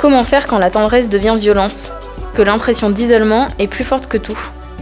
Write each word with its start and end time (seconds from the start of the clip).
Comment 0.00 0.22
faire 0.22 0.46
quand 0.46 0.58
la 0.58 0.70
tendresse 0.70 1.08
devient 1.08 1.34
violence 1.36 1.90
Que 2.36 2.42
l'impression 2.42 2.88
d'isolement 2.88 3.48
est 3.58 3.66
plus 3.66 3.82
forte 3.82 4.06
que 4.06 4.16
tout? 4.16 4.38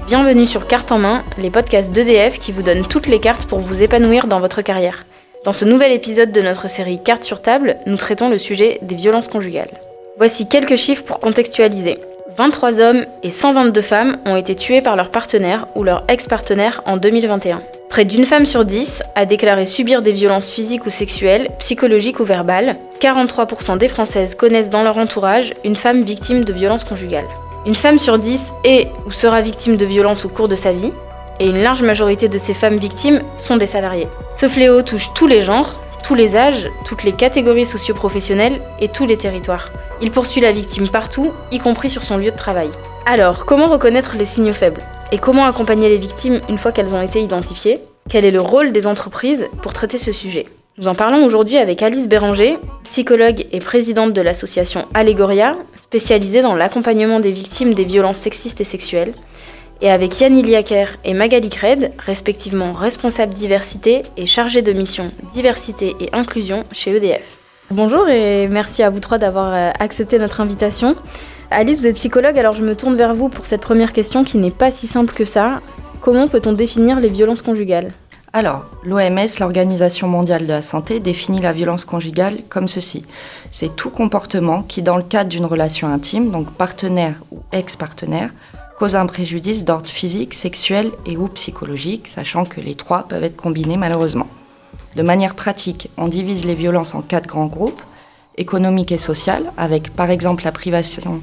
Bienvenue 0.06 0.44
sur 0.44 0.66
Carte 0.66 0.92
en 0.92 0.98
main, 0.98 1.24
les 1.38 1.48
podcasts 1.48 1.90
d'EDF 1.90 2.38
qui 2.38 2.52
vous 2.52 2.60
donnent 2.60 2.86
toutes 2.86 3.06
les 3.06 3.18
cartes 3.18 3.46
pour 3.46 3.60
vous 3.60 3.82
épanouir 3.82 4.26
dans 4.26 4.40
votre 4.40 4.60
carrière. 4.60 5.06
Dans 5.46 5.54
ce 5.54 5.64
nouvel 5.64 5.92
épisode 5.92 6.32
de 6.32 6.42
notre 6.42 6.68
série 6.68 7.02
Cartes 7.02 7.24
sur 7.24 7.40
table, 7.40 7.76
nous 7.86 7.96
traitons 7.96 8.28
le 8.28 8.36
sujet 8.36 8.78
des 8.82 8.94
violences 8.94 9.28
conjugales. 9.28 9.70
Voici 10.18 10.48
quelques 10.48 10.76
chiffres 10.76 11.04
pour 11.04 11.18
contextualiser. 11.18 11.98
23 12.36 12.80
hommes 12.80 13.06
et 13.22 13.30
122 13.30 13.80
femmes 13.80 14.18
ont 14.26 14.36
été 14.36 14.54
tués 14.54 14.82
par 14.82 14.96
leur 14.96 15.10
partenaire 15.10 15.66
ou 15.76 15.82
leur 15.82 16.04
ex-partenaire 16.08 16.82
en 16.84 16.98
2021. 16.98 17.62
Près 17.88 18.04
d'une 18.04 18.26
femme 18.26 18.46
sur 18.46 18.64
10 18.64 19.02
a 19.14 19.24
déclaré 19.24 19.64
subir 19.64 20.02
des 20.02 20.12
violences 20.12 20.50
physiques 20.50 20.86
ou 20.86 20.90
sexuelles, 20.90 21.48
psychologiques 21.58 22.20
ou 22.20 22.24
verbales. 22.24 22.76
43% 23.00 23.78
des 23.78 23.88
Françaises 23.88 24.34
connaissent 24.34 24.70
dans 24.70 24.82
leur 24.82 24.98
entourage 24.98 25.54
une 25.64 25.76
femme 25.76 26.02
victime 26.02 26.44
de 26.44 26.52
violences 26.52 26.84
conjugales. 26.84 27.28
Une 27.64 27.74
femme 27.74 27.98
sur 27.98 28.18
dix 28.18 28.52
est 28.64 28.88
ou 29.06 29.12
sera 29.12 29.40
victime 29.40 29.76
de 29.76 29.84
violences 29.84 30.24
au 30.24 30.28
cours 30.28 30.48
de 30.48 30.54
sa 30.54 30.72
vie, 30.72 30.92
et 31.40 31.46
une 31.46 31.62
large 31.62 31.82
majorité 31.82 32.28
de 32.28 32.38
ces 32.38 32.54
femmes 32.54 32.76
victimes 32.76 33.22
sont 33.38 33.56
des 33.56 33.66
salariés. 33.66 34.08
Ce 34.38 34.48
fléau 34.48 34.82
touche 34.82 35.12
tous 35.14 35.26
les 35.26 35.42
genres, 35.42 35.80
tous 36.04 36.14
les 36.14 36.36
âges, 36.36 36.68
toutes 36.84 37.02
les 37.02 37.12
catégories 37.12 37.66
socio-professionnelles 37.66 38.60
et 38.80 38.88
tous 38.88 39.06
les 39.06 39.16
territoires. 39.16 39.70
Il 40.00 40.10
poursuit 40.10 40.40
la 40.40 40.52
victime 40.52 40.88
partout, 40.88 41.32
y 41.50 41.58
compris 41.58 41.90
sur 41.90 42.02
son 42.02 42.18
lieu 42.18 42.30
de 42.30 42.36
travail. 42.36 42.68
Alors, 43.06 43.46
comment 43.46 43.68
reconnaître 43.68 44.16
les 44.16 44.24
signaux 44.24 44.52
faibles? 44.52 44.82
Et 45.12 45.18
comment 45.18 45.46
accompagner 45.46 45.88
les 45.88 45.98
victimes 45.98 46.40
une 46.48 46.58
fois 46.58 46.72
qu'elles 46.72 46.94
ont 46.94 47.00
été 47.00 47.22
identifiées? 47.22 47.80
Quel 48.08 48.24
est 48.24 48.32
le 48.32 48.40
rôle 48.40 48.72
des 48.72 48.88
entreprises 48.88 49.46
pour 49.62 49.72
traiter 49.72 49.98
ce 49.98 50.10
sujet? 50.10 50.46
Nous 50.78 50.88
en 50.88 50.96
parlons 50.96 51.24
aujourd'hui 51.24 51.58
avec 51.58 51.80
Alice 51.80 52.08
Béranger, 52.08 52.58
psychologue 52.82 53.46
et 53.52 53.60
présidente 53.60 54.12
de 54.12 54.20
l'association 54.20 54.84
Allegoria, 54.94 55.56
spécialisée 55.76 56.42
dans 56.42 56.54
l'accompagnement 56.54 57.20
des 57.20 57.30
victimes 57.30 57.72
des 57.72 57.84
violences 57.84 58.18
sexistes 58.18 58.60
et 58.60 58.64
sexuelles, 58.64 59.14
et 59.80 59.90
avec 59.90 60.20
Yann 60.20 60.36
Iliaker 60.36 60.88
et 61.04 61.14
Magali 61.14 61.50
Cred, 61.50 61.92
respectivement 61.98 62.72
responsable 62.72 63.32
diversité 63.32 64.02
et 64.16 64.26
chargée 64.26 64.62
de 64.62 64.72
mission 64.72 65.12
diversité 65.32 65.94
et 66.00 66.08
inclusion 66.12 66.64
chez 66.72 66.96
EDF. 66.96 67.22
Bonjour 67.70 68.08
et 68.08 68.48
merci 68.48 68.82
à 68.82 68.90
vous 68.90 69.00
trois 69.00 69.18
d'avoir 69.18 69.54
euh, 69.54 69.70
accepté 69.78 70.18
notre 70.18 70.40
invitation. 70.40 70.96
Alice, 71.50 71.78
vous 71.78 71.86
êtes 71.86 71.96
psychologue, 71.96 72.38
alors 72.38 72.52
je 72.52 72.64
me 72.64 72.74
tourne 72.74 72.96
vers 72.96 73.14
vous 73.14 73.28
pour 73.28 73.46
cette 73.46 73.60
première 73.60 73.92
question 73.92 74.24
qui 74.24 74.36
n'est 74.36 74.50
pas 74.50 74.72
si 74.72 74.88
simple 74.88 75.14
que 75.14 75.24
ça. 75.24 75.60
Comment 76.00 76.26
peut-on 76.26 76.52
définir 76.52 76.98
les 76.98 77.08
violences 77.08 77.40
conjugales? 77.40 77.92
Alors, 78.32 78.64
l'OMS, 78.82 79.28
l'Organisation 79.38 80.08
mondiale 80.08 80.42
de 80.42 80.52
la 80.52 80.60
santé, 80.60 80.98
définit 80.98 81.40
la 81.40 81.52
violence 81.52 81.84
conjugale 81.84 82.38
comme 82.48 82.66
ceci. 82.66 83.04
C'est 83.52 83.74
tout 83.74 83.90
comportement 83.90 84.62
qui, 84.62 84.82
dans 84.82 84.96
le 84.96 85.04
cadre 85.04 85.30
d'une 85.30 85.44
relation 85.44 85.88
intime, 85.88 86.32
donc 86.32 86.50
partenaire 86.50 87.14
ou 87.30 87.38
ex-partenaire, 87.52 88.30
cause 88.78 88.96
un 88.96 89.06
préjudice 89.06 89.64
d'ordre 89.64 89.86
physique, 89.86 90.34
sexuel 90.34 90.90
et 91.06 91.16
ou 91.16 91.28
psychologique, 91.28 92.08
sachant 92.08 92.44
que 92.44 92.60
les 92.60 92.74
trois 92.74 93.04
peuvent 93.08 93.24
être 93.24 93.36
combinés 93.36 93.76
malheureusement. 93.76 94.26
De 94.96 95.02
manière 95.02 95.36
pratique, 95.36 95.90
on 95.96 96.08
divise 96.08 96.44
les 96.44 96.54
violences 96.54 96.94
en 96.94 97.02
quatre 97.02 97.28
grands 97.28 97.46
groupes, 97.46 97.82
économiques 98.38 98.92
et 98.92 98.98
sociales, 98.98 99.52
avec 99.56 99.90
par 99.90 100.10
exemple 100.10 100.44
la 100.44 100.52
privation 100.52 101.20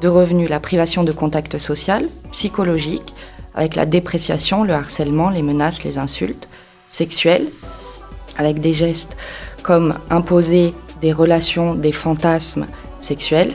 de 0.00 0.08
revenus, 0.08 0.48
la 0.48 0.60
privation 0.60 1.04
de 1.04 1.12
contact 1.12 1.58
social, 1.58 2.08
psychologique, 2.30 3.14
avec 3.54 3.74
la 3.74 3.86
dépréciation, 3.86 4.64
le 4.64 4.72
harcèlement, 4.72 5.30
les 5.30 5.42
menaces, 5.42 5.84
les 5.84 5.98
insultes, 5.98 6.48
sexuelles, 6.86 7.46
avec 8.36 8.60
des 8.60 8.72
gestes 8.72 9.16
comme 9.62 9.98
imposer 10.10 10.74
des 11.00 11.12
relations, 11.12 11.74
des 11.74 11.92
fantasmes 11.92 12.66
sexuels, 12.98 13.52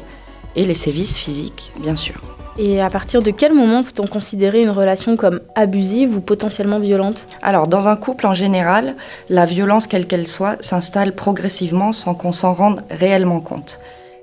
et 0.56 0.66
les 0.66 0.76
sévices 0.76 1.18
physiques, 1.18 1.72
bien 1.80 1.96
sûr. 1.96 2.22
Et 2.58 2.82
à 2.82 2.90
partir 2.90 3.24
de 3.24 3.32
quel 3.32 3.54
moment 3.54 3.84
peut-on 3.84 4.06
considérer 4.06 4.62
une 4.62 4.70
relation 4.70 5.18
comme 5.18 5.40
abusive 5.56 6.16
ou 6.16 6.22
potentiellement 6.22 6.80
violente? 6.80 7.26
Alors, 7.42 7.68
dans 7.68 7.88
un 7.88 7.96
couple 7.96 8.28
en 8.28 8.36
général, 8.36 8.96
la 9.30 9.46
violence, 9.46 9.88
quelle 9.88 10.06
qu'elle 10.06 10.28
soit, 10.28 10.62
s'installe 10.64 11.14
progressivement 11.14 11.94
sans 11.94 12.14
qu'on 12.14 12.32
s'en 12.32 12.54
rende 12.54 12.84
réellement 12.92 13.40
compte. 13.40 13.80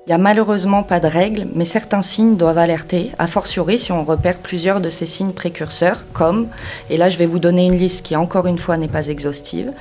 Il 0.07 0.09
n'y 0.09 0.15
a 0.15 0.17
malheureusement 0.17 0.81
pas 0.81 0.99
de 0.99 1.07
règles, 1.07 1.45
mais 1.53 1.65
certains 1.65 2.01
signes 2.01 2.37
doivent 2.37 2.57
alerter, 2.57 3.11
a 3.19 3.27
fortiori 3.27 3.77
si 3.77 3.91
on 3.91 4.03
repère 4.03 4.37
plusieurs 4.37 4.81
de 4.81 4.89
ces 4.89 5.05
signes 5.05 5.33
précurseurs, 5.33 6.05
comme, 6.11 6.47
et 6.89 6.97
là 6.97 7.09
je 7.11 7.17
vais 7.17 7.27
vous 7.27 7.37
donner 7.37 7.67
une 7.67 7.77
liste 7.77 8.03
qui 8.03 8.15
encore 8.15 8.47
une 8.47 8.57
fois 8.57 8.77
n'est 8.77 8.87
pas 8.87 9.07
exhaustive, 9.07 9.71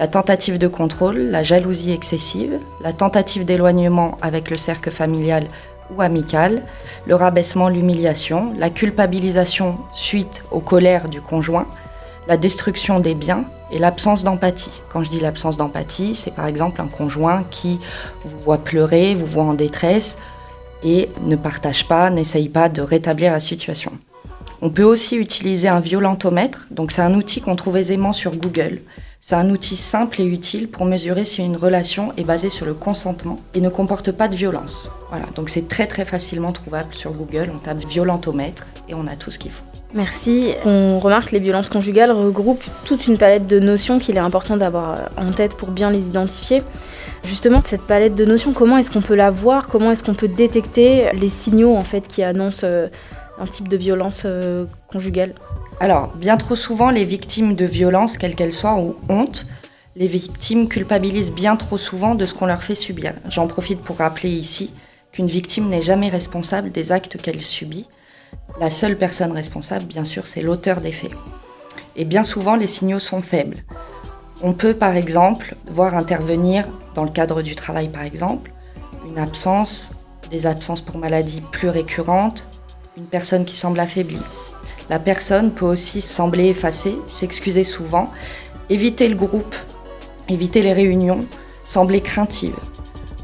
la 0.00 0.08
tentative 0.08 0.58
de 0.58 0.66
contrôle, 0.66 1.18
la 1.18 1.44
jalousie 1.44 1.92
excessive, 1.92 2.58
la 2.82 2.92
tentative 2.92 3.44
d'éloignement 3.44 4.18
avec 4.20 4.50
le 4.50 4.56
cercle 4.56 4.90
familial 4.90 5.46
ou 5.94 6.02
amical, 6.02 6.62
le 7.06 7.14
rabaissement, 7.14 7.68
l'humiliation, 7.68 8.52
la 8.56 8.70
culpabilisation 8.70 9.78
suite 9.94 10.42
aux 10.50 10.60
colères 10.60 11.08
du 11.08 11.20
conjoint, 11.20 11.66
la 12.26 12.36
destruction 12.36 13.00
des 13.00 13.14
biens 13.14 13.44
et 13.70 13.78
l'absence 13.78 14.24
d'empathie. 14.24 14.80
Quand 14.90 15.02
je 15.02 15.10
dis 15.10 15.20
l'absence 15.20 15.56
d'empathie, 15.56 16.14
c'est 16.14 16.34
par 16.34 16.46
exemple 16.46 16.80
un 16.80 16.86
conjoint 16.86 17.44
qui 17.50 17.80
vous 18.24 18.38
voit 18.38 18.58
pleurer, 18.58 19.14
vous 19.14 19.26
voit 19.26 19.44
en 19.44 19.54
détresse 19.54 20.18
et 20.82 21.08
ne 21.22 21.36
partage 21.36 21.86
pas, 21.88 22.10
n'essaye 22.10 22.48
pas 22.48 22.68
de 22.68 22.82
rétablir 22.82 23.32
la 23.32 23.40
situation. 23.40 23.92
On 24.60 24.70
peut 24.70 24.84
aussi 24.84 25.16
utiliser 25.16 25.68
un 25.68 25.80
violentomètre, 25.80 26.66
donc 26.70 26.90
c'est 26.90 27.02
un 27.02 27.14
outil 27.14 27.40
qu'on 27.40 27.56
trouve 27.56 27.76
aisément 27.76 28.12
sur 28.12 28.36
Google. 28.36 28.80
C'est 29.28 29.34
un 29.34 29.50
outil 29.50 29.76
simple 29.76 30.22
et 30.22 30.24
utile 30.24 30.70
pour 30.70 30.86
mesurer 30.86 31.26
si 31.26 31.42
une 31.44 31.58
relation 31.58 32.14
est 32.16 32.24
basée 32.24 32.48
sur 32.48 32.64
le 32.64 32.72
consentement 32.72 33.38
et 33.52 33.60
ne 33.60 33.68
comporte 33.68 34.10
pas 34.10 34.26
de 34.26 34.34
violence. 34.34 34.90
Voilà, 35.10 35.26
donc 35.34 35.50
c'est 35.50 35.68
très 35.68 35.86
facilement 36.06 36.50
trouvable 36.52 36.94
sur 36.94 37.12
Google. 37.12 37.52
On 37.54 37.58
tape 37.58 37.84
violentomètre 37.84 38.66
et 38.88 38.94
on 38.94 39.06
a 39.06 39.16
tout 39.16 39.30
ce 39.30 39.38
qu'il 39.38 39.50
faut. 39.50 39.64
Merci. 39.92 40.54
On 40.64 40.98
remarque 40.98 41.28
que 41.28 41.34
les 41.34 41.40
violences 41.40 41.68
conjugales 41.68 42.10
regroupent 42.10 42.64
toute 42.86 43.06
une 43.06 43.18
palette 43.18 43.46
de 43.46 43.60
notions 43.60 43.98
qu'il 43.98 44.16
est 44.16 44.20
important 44.20 44.56
d'avoir 44.56 45.10
en 45.18 45.30
tête 45.30 45.54
pour 45.58 45.72
bien 45.72 45.90
les 45.90 46.06
identifier. 46.06 46.62
Justement, 47.22 47.60
cette 47.60 47.82
palette 47.82 48.14
de 48.14 48.24
notions, 48.24 48.54
comment 48.54 48.78
est-ce 48.78 48.90
qu'on 48.90 49.02
peut 49.02 49.14
la 49.14 49.30
voir? 49.30 49.68
Comment 49.68 49.92
est-ce 49.92 50.02
qu'on 50.02 50.14
peut 50.14 50.28
détecter 50.28 51.12
les 51.12 51.28
signaux 51.28 51.76
en 51.76 51.84
fait 51.84 52.08
qui 52.08 52.22
annoncent 52.22 52.66
euh, 52.66 52.88
un 53.38 53.46
type 53.46 53.68
de 53.68 53.76
violence 53.76 54.22
euh, 54.24 54.64
conjugale? 54.90 55.34
Alors, 55.80 56.08
bien 56.16 56.36
trop 56.36 56.56
souvent, 56.56 56.90
les 56.90 57.04
victimes 57.04 57.54
de 57.54 57.64
violences, 57.64 58.18
quelles 58.18 58.34
qu'elles 58.34 58.52
soient, 58.52 58.78
ou 58.78 58.96
honte, 59.08 59.46
les 59.96 60.08
victimes 60.08 60.68
culpabilisent 60.68 61.32
bien 61.32 61.56
trop 61.56 61.78
souvent 61.78 62.14
de 62.14 62.24
ce 62.24 62.34
qu'on 62.34 62.46
leur 62.46 62.62
fait 62.62 62.74
subir. 62.74 63.14
J'en 63.28 63.46
profite 63.46 63.80
pour 63.80 63.98
rappeler 63.98 64.30
ici 64.30 64.72
qu'une 65.12 65.26
victime 65.26 65.68
n'est 65.68 65.82
jamais 65.82 66.08
responsable 66.08 66.70
des 66.70 66.92
actes 66.92 67.20
qu'elle 67.20 67.42
subit 67.42 67.86
la 68.58 68.70
seule 68.70 68.96
personne 68.96 69.32
responsable, 69.32 69.84
bien 69.84 70.04
sûr, 70.04 70.26
c'est 70.26 70.42
l'auteur 70.42 70.80
des 70.80 70.92
faits. 70.92 71.12
Et 71.96 72.04
bien 72.04 72.22
souvent, 72.22 72.56
les 72.56 72.66
signaux 72.66 72.98
sont 72.98 73.20
faibles. 73.20 73.64
On 74.42 74.52
peut, 74.52 74.74
par 74.74 74.96
exemple, 74.96 75.54
voir 75.70 75.96
intervenir, 75.96 76.66
dans 76.94 77.04
le 77.04 77.10
cadre 77.10 77.42
du 77.42 77.54
travail, 77.54 77.88
par 77.88 78.02
exemple, 78.02 78.52
une 79.06 79.18
absence, 79.18 79.92
des 80.30 80.46
absences 80.46 80.80
pour 80.80 80.98
maladie 80.98 81.40
plus 81.52 81.68
récurrentes, 81.68 82.46
une 82.96 83.06
personne 83.06 83.44
qui 83.44 83.56
semble 83.56 83.80
affaiblie. 83.80 84.18
La 84.90 84.98
personne 84.98 85.52
peut 85.52 85.66
aussi 85.66 86.00
sembler 86.00 86.48
effacée, 86.48 86.96
s'excuser 87.08 87.64
souvent, 87.64 88.08
éviter 88.70 89.08
le 89.08 89.16
groupe, 89.16 89.54
éviter 90.28 90.62
les 90.62 90.72
réunions, 90.72 91.26
sembler 91.66 92.00
craintive. 92.00 92.56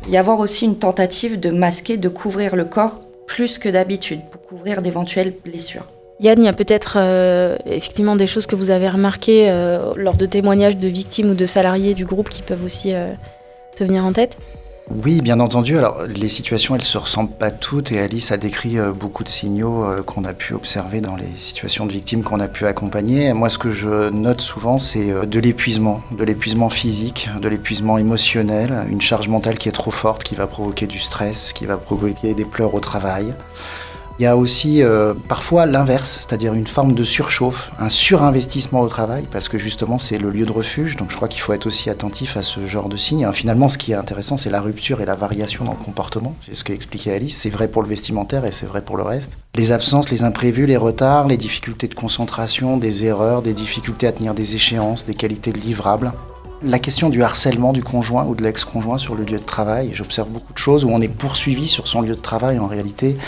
Y 0.09 0.17
avoir 0.17 0.39
aussi 0.41 0.67
une 0.67 0.79
tentative 0.79 1.41
de 1.41 1.51
masquer, 1.51 1.97
de 1.97 2.09
couvrir 2.09 2.57
le 2.57 2.67
corps 2.67 3.01
plus 3.27 3.59
que 3.59 3.69
d'habitude 3.69 4.21
pour 4.31 4.43
couvrir 4.43 4.83
d'éventuelles 4.83 5.33
blessures. 5.45 5.87
Yann, 6.21 6.39
il 6.39 6.45
y 6.45 6.49
a 6.49 6.53
peut-être 6.53 6.97
euh, 6.99 7.57
effectivement 7.67 8.15
des 8.15 8.27
choses 8.27 8.47
que 8.47 8.55
vous 8.55 8.71
avez 8.71 8.89
remarquées 8.89 9.51
euh, 9.51 9.95
lors 9.97 10.17
de 10.17 10.27
témoignages 10.27 10.77
de 10.77 10.89
victimes 10.89 11.31
ou 11.31 11.35
de 11.35 11.47
salariés 11.47 11.95
du 11.95 12.05
groupe 12.05 12.29
qui 12.29 12.43
peuvent 12.43 12.65
aussi 12.65 12.95
euh, 12.95 13.13
te 13.77 13.83
venir 13.83 14.05
en 14.05 14.13
tête? 14.13 14.37
Oui, 14.91 15.23
bien 15.23 15.41
entendu. 15.41 15.79
Alors, 15.79 16.03
les 16.07 16.29
situations, 16.29 16.75
elles 16.75 16.83
se 16.83 16.99
ressemblent 16.99 17.33
pas 17.33 17.51
toutes 17.51 17.91
et 17.91 18.01
Alice 18.01 18.33
a 18.33 18.37
décrit 18.37 18.79
euh, 18.79 18.93
beaucoup 18.93 19.25
de 19.25 19.31
signaux 19.31 19.83
euh, 19.83 20.03
qu'on 20.03 20.25
a 20.27 20.35
pu 20.35 20.53
observer 20.53 21.01
dans 21.01 21.17
les 21.17 21.29
situations 21.39 21.87
de 21.87 21.93
victimes 21.93 22.23
qu'on 22.23 22.39
a 22.39 22.49
pu 22.49 22.67
accompagner. 22.67 23.33
Moi, 23.33 23.49
ce 23.49 23.57
que 23.57 23.71
je 23.73 24.11
note 24.11 24.43
souvent, 24.43 24.79
c'est 24.79 25.11
euh, 25.11 25.25
de 25.25 25.41
l'épuisement, 25.41 26.03
de 26.11 26.23
l'épuisement 26.23 26.69
physique, 26.69 27.31
de 27.41 27.49
l'épuisement 27.49 27.97
émotionnel, 27.97 28.85
une 28.91 29.01
charge 29.01 29.29
mentale 29.29 29.57
qui 29.57 29.71
est 29.71 29.73
trop 29.73 29.91
forte, 29.91 30.23
qui 30.23 30.35
va 30.35 30.47
provoquer 30.47 30.87
du 30.87 30.99
stress, 30.99 31.55
qui 31.55 31.65
va 31.65 31.79
provoquer 31.79 32.35
des 32.35 32.45
pleurs 32.45 32.75
au 32.75 32.81
travail. 32.81 33.33
Il 34.21 34.23
y 34.23 34.27
a 34.27 34.37
aussi 34.37 34.81
euh, 34.81 35.13
parfois 35.29 35.67
l'inverse, 35.67 36.21
c'est-à-dire 36.23 36.55
une 36.55 36.69
forme 36.69 36.93
de 36.93 37.03
surchauffe, 37.03 37.73
un 37.81 37.89
surinvestissement 37.89 38.81
au 38.81 38.89
travail, 38.89 39.25
parce 39.29 39.49
que 39.49 39.59
justement 39.59 39.99
c'est 39.99 40.19
le 40.19 40.31
lieu 40.31 40.47
de 40.47 40.53
refuge, 40.53 40.97
donc 40.97 41.11
je 41.11 41.17
crois 41.17 41.27
qu'il 41.27 41.41
faut 41.41 41.53
être 41.53 41.67
aussi 41.67 41.91
attentif 41.91 42.37
à 42.37 42.43
ce 42.43 42.65
genre 42.65 42.89
de 42.89 42.97
signes. 42.97 43.29
Finalement, 43.33 43.69
ce 43.69 43.77
qui 43.77 43.91
est 43.91 43.97
intéressant, 43.97 44.37
c'est 44.37 44.51
la 44.51 44.61
rupture 44.61 45.01
et 45.01 45.05
la 45.05 45.17
variation 45.17 45.65
dans 45.65 45.73
le 45.73 45.85
comportement, 45.85 46.37
c'est 46.41 46.55
ce 46.55 46.63
qu'expliquait 46.63 47.13
Alice, 47.13 47.37
c'est 47.37 47.51
vrai 47.51 47.67
pour 47.67 47.83
le 47.83 47.89
vestimentaire 47.89 48.45
et 48.45 48.53
c'est 48.53 48.67
vrai 48.67 48.83
pour 48.83 48.97
le 48.97 49.03
reste. 49.03 49.37
Les 49.57 49.73
absences, 49.73 50.09
les 50.11 50.23
imprévus, 50.23 50.67
les 50.67 50.77
retards, 50.77 51.27
les 51.27 51.37
difficultés 51.37 51.89
de 51.89 51.95
concentration, 51.97 52.77
des 52.77 53.05
erreurs, 53.07 53.43
des 53.43 53.53
difficultés 53.53 54.07
à 54.07 54.13
tenir 54.13 54.33
des 54.33 54.55
échéances, 54.55 55.05
des 55.05 55.15
qualités 55.15 55.51
de 55.51 55.59
livrables, 55.59 56.13
La 56.63 56.79
question 56.79 57.11
du 57.11 57.23
harcèlement 57.23 57.73
du 57.73 57.83
conjoint 57.83 58.25
ou 58.25 58.35
de 58.35 58.43
l'ex-conjoint 58.43 58.97
sur 58.97 59.15
le 59.17 59.25
lieu 59.25 59.39
de 59.39 59.45
travail, 59.45 59.91
j'observe 59.93 60.31
beaucoup 60.31 60.53
de 60.53 60.59
choses 60.59 60.85
où 60.85 60.89
on 60.89 61.03
est 61.03 61.09
poursuivi 61.09 61.69
sur 61.69 61.89
son 61.89 62.01
lieu 62.01 62.15
de 62.15 62.21
travail 62.21 62.59
en 62.59 62.67
réalité 62.67 63.19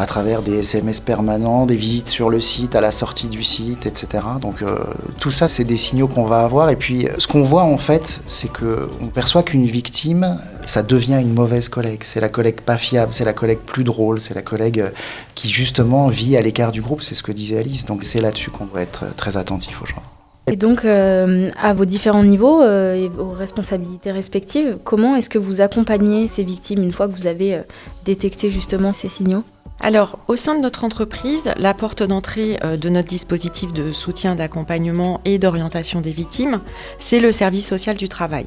à 0.00 0.06
travers 0.06 0.40
des 0.40 0.60
SMS 0.60 0.98
permanents, 1.00 1.66
des 1.66 1.76
visites 1.76 2.08
sur 2.08 2.30
le 2.30 2.40
site, 2.40 2.74
à 2.74 2.80
la 2.80 2.90
sortie 2.90 3.28
du 3.28 3.44
site, 3.44 3.84
etc. 3.84 4.24
Donc 4.40 4.62
euh, 4.62 4.78
tout 5.20 5.30
ça, 5.30 5.46
c'est 5.46 5.64
des 5.64 5.76
signaux 5.76 6.08
qu'on 6.08 6.24
va 6.24 6.40
avoir. 6.40 6.70
Et 6.70 6.76
puis 6.76 7.06
ce 7.18 7.26
qu'on 7.26 7.42
voit 7.42 7.64
en 7.64 7.76
fait, 7.76 8.22
c'est 8.26 8.50
qu'on 8.50 9.08
perçoit 9.12 9.42
qu'une 9.42 9.66
victime, 9.66 10.40
ça 10.64 10.82
devient 10.82 11.18
une 11.20 11.34
mauvaise 11.34 11.68
collègue. 11.68 12.00
C'est 12.02 12.20
la 12.20 12.30
collègue 12.30 12.62
pas 12.62 12.78
fiable, 12.78 13.12
c'est 13.12 13.26
la 13.26 13.34
collègue 13.34 13.58
plus 13.58 13.84
drôle, 13.84 14.22
c'est 14.22 14.34
la 14.34 14.42
collègue 14.42 14.80
euh, 14.80 14.90
qui 15.34 15.50
justement 15.50 16.06
vit 16.08 16.36
à 16.38 16.40
l'écart 16.40 16.72
du 16.72 16.80
groupe. 16.80 17.02
C'est 17.02 17.14
ce 17.14 17.22
que 17.22 17.32
disait 17.32 17.58
Alice. 17.58 17.84
Donc 17.84 18.02
c'est 18.02 18.22
là-dessus 18.22 18.50
qu'on 18.50 18.64
doit 18.64 18.80
être 18.80 19.14
très 19.16 19.36
attentif 19.36 19.80
gens. 19.84 20.02
Et 20.50 20.56
donc, 20.56 20.84
euh, 20.84 21.48
à 21.62 21.74
vos 21.74 21.84
différents 21.84 22.24
niveaux 22.24 22.60
euh, 22.60 22.94
et 22.94 23.08
vos 23.08 23.30
responsabilités 23.30 24.10
respectives, 24.10 24.78
comment 24.82 25.14
est-ce 25.14 25.30
que 25.30 25.38
vous 25.38 25.60
accompagnez 25.60 26.26
ces 26.26 26.42
victimes 26.42 26.82
une 26.82 26.92
fois 26.92 27.06
que 27.06 27.12
vous 27.12 27.28
avez 27.28 27.54
euh, 27.54 27.62
détecté 28.04 28.50
justement 28.50 28.92
ces 28.92 29.08
signaux? 29.08 29.44
Alors, 29.78 30.18
au 30.26 30.34
sein 30.34 30.56
de 30.56 30.60
notre 30.60 30.82
entreprise, 30.82 31.44
la 31.56 31.72
porte 31.72 32.02
d'entrée 32.02 32.58
de 32.78 32.88
notre 32.90 33.08
dispositif 33.08 33.72
de 33.72 33.92
soutien, 33.92 34.34
d'accompagnement 34.34 35.22
et 35.24 35.38
d'orientation 35.38 36.02
des 36.02 36.12
victimes, 36.12 36.60
c'est 36.98 37.18
le 37.18 37.32
service 37.32 37.66
social 37.66 37.96
du 37.96 38.06
travail. 38.06 38.44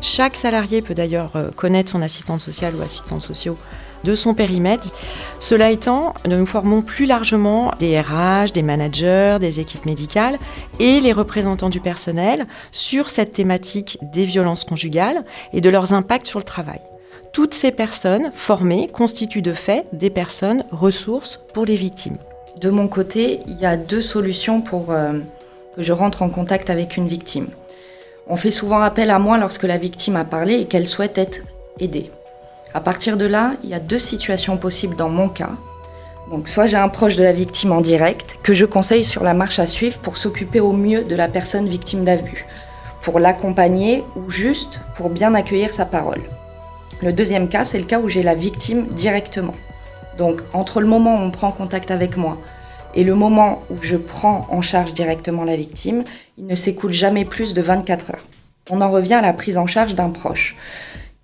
Chaque 0.00 0.34
salarié 0.34 0.82
peut 0.82 0.94
d'ailleurs 0.94 1.34
connaître 1.54 1.92
son 1.92 2.02
assistante 2.02 2.40
sociale 2.40 2.74
ou 2.74 2.82
assistant 2.82 3.20
sociaux 3.20 3.56
de 4.04 4.14
son 4.14 4.34
périmètre. 4.34 4.88
Cela 5.38 5.70
étant, 5.70 6.14
nous 6.26 6.46
formons 6.46 6.82
plus 6.82 7.06
largement 7.06 7.72
des 7.78 8.00
RH, 8.00 8.52
des 8.52 8.62
managers, 8.62 9.38
des 9.40 9.60
équipes 9.60 9.86
médicales 9.86 10.38
et 10.80 11.00
les 11.00 11.12
représentants 11.12 11.68
du 11.68 11.80
personnel 11.80 12.46
sur 12.70 13.10
cette 13.10 13.32
thématique 13.32 13.98
des 14.02 14.24
violences 14.24 14.64
conjugales 14.64 15.24
et 15.52 15.60
de 15.60 15.70
leurs 15.70 15.92
impacts 15.92 16.26
sur 16.26 16.38
le 16.38 16.44
travail. 16.44 16.80
Toutes 17.32 17.54
ces 17.54 17.72
personnes 17.72 18.30
formées 18.34 18.88
constituent 18.92 19.42
de 19.42 19.54
fait 19.54 19.86
des 19.92 20.10
personnes 20.10 20.64
ressources 20.70 21.40
pour 21.54 21.64
les 21.64 21.76
victimes. 21.76 22.18
De 22.60 22.68
mon 22.68 22.88
côté, 22.88 23.40
il 23.46 23.58
y 23.58 23.64
a 23.64 23.76
deux 23.76 24.02
solutions 24.02 24.60
pour 24.60 24.92
euh, 24.92 25.12
que 25.74 25.82
je 25.82 25.92
rentre 25.92 26.22
en 26.22 26.28
contact 26.28 26.68
avec 26.68 26.96
une 26.96 27.08
victime. 27.08 27.48
On 28.28 28.36
fait 28.36 28.50
souvent 28.50 28.80
appel 28.80 29.10
à 29.10 29.18
moi 29.18 29.38
lorsque 29.38 29.64
la 29.64 29.78
victime 29.78 30.16
a 30.16 30.24
parlé 30.24 30.60
et 30.60 30.64
qu'elle 30.66 30.86
souhaite 30.86 31.18
être 31.18 31.40
aidée. 31.80 32.10
À 32.74 32.80
partir 32.80 33.18
de 33.18 33.26
là, 33.26 33.52
il 33.62 33.68
y 33.68 33.74
a 33.74 33.80
deux 33.80 33.98
situations 33.98 34.56
possibles 34.56 34.96
dans 34.96 35.10
mon 35.10 35.28
cas. 35.28 35.50
Donc 36.30 36.48
soit 36.48 36.66
j'ai 36.66 36.78
un 36.78 36.88
proche 36.88 37.16
de 37.16 37.22
la 37.22 37.32
victime 37.32 37.72
en 37.72 37.82
direct 37.82 38.36
que 38.42 38.54
je 38.54 38.64
conseille 38.64 39.04
sur 39.04 39.22
la 39.22 39.34
marche 39.34 39.58
à 39.58 39.66
suivre 39.66 39.98
pour 39.98 40.16
s'occuper 40.16 40.60
au 40.60 40.72
mieux 40.72 41.04
de 41.04 41.14
la 41.14 41.28
personne 41.28 41.68
victime 41.68 42.04
d'abus, 42.04 42.46
pour 43.02 43.18
l'accompagner 43.18 44.02
ou 44.16 44.30
juste 44.30 44.80
pour 44.96 45.10
bien 45.10 45.34
accueillir 45.34 45.74
sa 45.74 45.84
parole. 45.84 46.22
Le 47.02 47.12
deuxième 47.12 47.48
cas, 47.48 47.64
c'est 47.64 47.78
le 47.78 47.84
cas 47.84 48.00
où 48.00 48.08
j'ai 48.08 48.22
la 48.22 48.34
victime 48.34 48.86
directement. 48.86 49.54
Donc 50.16 50.40
entre 50.54 50.80
le 50.80 50.86
moment 50.86 51.16
où 51.16 51.18
on 51.18 51.30
prend 51.30 51.52
contact 51.52 51.90
avec 51.90 52.16
moi 52.16 52.38
et 52.94 53.04
le 53.04 53.14
moment 53.14 53.62
où 53.70 53.76
je 53.82 53.96
prends 53.96 54.46
en 54.50 54.62
charge 54.62 54.94
directement 54.94 55.44
la 55.44 55.56
victime, 55.56 56.04
il 56.38 56.46
ne 56.46 56.54
s'écoule 56.54 56.92
jamais 56.92 57.26
plus 57.26 57.52
de 57.52 57.60
24 57.60 58.12
heures. 58.12 58.24
On 58.70 58.80
en 58.80 58.90
revient 58.90 59.14
à 59.14 59.22
la 59.22 59.32
prise 59.34 59.58
en 59.58 59.66
charge 59.66 59.94
d'un 59.94 60.10
proche. 60.10 60.56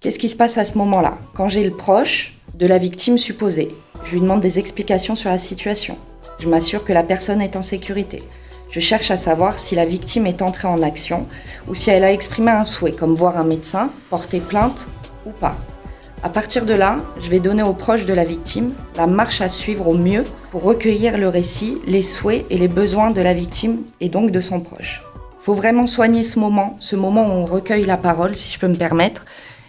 Qu'est-ce 0.00 0.20
qui 0.20 0.28
se 0.28 0.36
passe 0.36 0.58
à 0.58 0.64
ce 0.64 0.78
moment-là 0.78 1.18
Quand 1.34 1.48
j'ai 1.48 1.64
le 1.64 1.74
proche 1.74 2.34
de 2.54 2.68
la 2.68 2.78
victime 2.78 3.18
supposée, 3.18 3.74
je 4.04 4.12
lui 4.12 4.20
demande 4.20 4.40
des 4.40 4.60
explications 4.60 5.16
sur 5.16 5.28
la 5.28 5.38
situation. 5.38 5.98
Je 6.38 6.48
m'assure 6.48 6.84
que 6.84 6.92
la 6.92 7.02
personne 7.02 7.42
est 7.42 7.56
en 7.56 7.62
sécurité. 7.62 8.22
Je 8.70 8.78
cherche 8.78 9.10
à 9.10 9.16
savoir 9.16 9.58
si 9.58 9.74
la 9.74 9.84
victime 9.84 10.28
est 10.28 10.40
entrée 10.40 10.68
en 10.68 10.82
action 10.82 11.26
ou 11.66 11.74
si 11.74 11.90
elle 11.90 12.04
a 12.04 12.12
exprimé 12.12 12.52
un 12.52 12.62
souhait, 12.62 12.92
comme 12.92 13.16
voir 13.16 13.38
un 13.38 13.44
médecin, 13.44 13.90
porter 14.08 14.38
plainte 14.38 14.86
ou 15.26 15.30
pas. 15.30 15.56
À 16.22 16.28
partir 16.28 16.64
de 16.64 16.74
là, 16.74 16.98
je 17.18 17.28
vais 17.28 17.40
donner 17.40 17.64
aux 17.64 17.72
proches 17.72 18.06
de 18.06 18.14
la 18.14 18.24
victime 18.24 18.74
la 18.96 19.08
marche 19.08 19.40
à 19.40 19.48
suivre 19.48 19.88
au 19.88 19.94
mieux 19.94 20.22
pour 20.52 20.62
recueillir 20.62 21.18
le 21.18 21.28
récit, 21.28 21.78
les 21.88 22.02
souhaits 22.02 22.46
et 22.50 22.56
les 22.56 22.68
besoins 22.68 23.10
de 23.10 23.20
la 23.20 23.34
victime 23.34 23.78
et 24.00 24.08
donc 24.08 24.30
de 24.30 24.40
son 24.40 24.60
proche. 24.60 25.02
Il 25.40 25.44
faut 25.44 25.54
vraiment 25.54 25.88
soigner 25.88 26.22
ce 26.22 26.38
moment, 26.38 26.76
ce 26.78 26.94
moment 26.94 27.26
où 27.26 27.30
on 27.30 27.44
recueille 27.46 27.84
la 27.84 27.96
parole, 27.96 28.36
si 28.36 28.52
je 28.52 28.60
peux 28.60 28.68
me 28.68 28.76
permettre, 28.76 29.24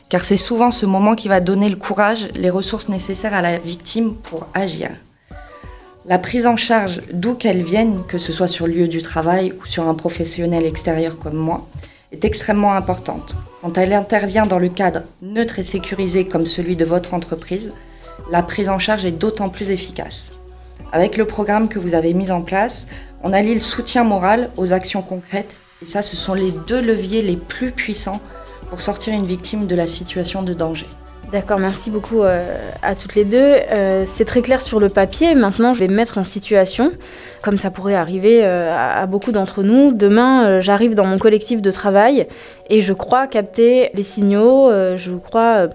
car 0.09 0.25
c'est 0.25 0.37
souvent 0.37 0.71
ce 0.71 0.87
moment 0.87 1.15
qui 1.15 1.27
va 1.27 1.39
donner 1.39 1.69
le 1.69 1.75
courage, 1.75 2.29
les 2.35 2.49
ressources 2.49 2.89
nécessaires 2.89 3.35
à 3.35 3.43
la 3.43 3.59
victime 3.59 4.15
pour 4.15 4.47
agir. 4.55 4.89
La 6.05 6.17
prise 6.17 6.47
en 6.47 6.57
charge, 6.57 7.01
d'où 7.13 7.35
qu'elle 7.35 7.61
vienne, 7.61 8.01
que 8.07 8.17
ce 8.17 8.33
soit 8.33 8.47
sur 8.47 8.65
le 8.65 8.73
lieu 8.73 8.87
du 8.87 9.03
travail 9.03 9.53
ou 9.61 9.67
sur 9.67 9.87
un 9.87 9.93
professionnel 9.93 10.65
extérieur 10.65 11.19
comme 11.19 11.37
moi, 11.37 11.67
est 12.11 12.25
extrêmement 12.25 12.73
importante. 12.73 13.35
Quand 13.61 13.77
elle 13.77 13.93
intervient 13.93 14.47
dans 14.47 14.57
le 14.57 14.69
cadre 14.69 15.03
neutre 15.21 15.59
et 15.59 15.63
sécurisé 15.63 16.25
comme 16.25 16.47
celui 16.47 16.75
de 16.75 16.85
votre 16.85 17.13
entreprise, 17.13 17.73
la 18.31 18.41
prise 18.41 18.69
en 18.69 18.79
charge 18.79 19.05
est 19.05 19.11
d'autant 19.11 19.49
plus 19.49 19.69
efficace. 19.69 20.31
Avec 20.91 21.17
le 21.17 21.25
programme 21.25 21.69
que 21.69 21.77
vous 21.77 21.93
avez 21.93 22.15
mis 22.15 22.31
en 22.31 22.41
place, 22.41 22.87
on 23.21 23.31
allie 23.31 23.53
le 23.53 23.61
soutien 23.61 24.03
moral 24.03 24.49
aux 24.57 24.73
actions 24.73 25.03
concrètes, 25.03 25.55
et 25.83 25.85
ça, 25.85 26.01
ce 26.01 26.15
sont 26.15 26.33
les 26.33 26.51
deux 26.67 26.81
leviers 26.81 27.21
les 27.21 27.35
plus 27.35 27.71
puissants 27.71 28.21
pour 28.69 28.81
sortir 28.81 29.13
une 29.13 29.25
victime 29.25 29.67
de 29.67 29.75
la 29.75 29.87
situation 29.87 30.43
de 30.43 30.53
danger. 30.53 30.87
D'accord, 31.31 31.59
merci 31.59 31.91
beaucoup 31.91 32.23
euh, 32.23 32.57
à 32.81 32.95
toutes 32.95 33.13
les 33.13 33.23
deux. 33.23 33.37
Euh, 33.37 34.05
c'est 34.07 34.25
très 34.25 34.41
clair 34.41 34.61
sur 34.61 34.79
le 34.79 34.89
papier. 34.89 35.35
Maintenant, 35.35 35.75
je 35.75 35.79
vais 35.79 35.87
me 35.87 35.93
mettre 35.93 36.17
en 36.17 36.23
situation, 36.23 36.91
comme 37.43 37.59
ça 37.59 37.69
pourrait 37.69 37.93
arriver 37.93 38.39
euh, 38.41 38.75
à, 38.75 39.05
beaucoup 39.05 39.31
d'entre 39.31 39.61
nous. 39.61 39.91
Demain, 39.91 40.59
j'arrive 40.59 40.95
dans 40.95 41.05
mon 41.05 41.19
collectif 41.19 41.61
de 41.61 41.69
travail 41.69 42.27
et 42.67 42.81
je 42.81 42.93
crois 42.93 43.27
capter 43.27 43.91
les 43.93 44.01
signaux, 44.01 44.71
je 44.95 45.11
crois 45.11 45.67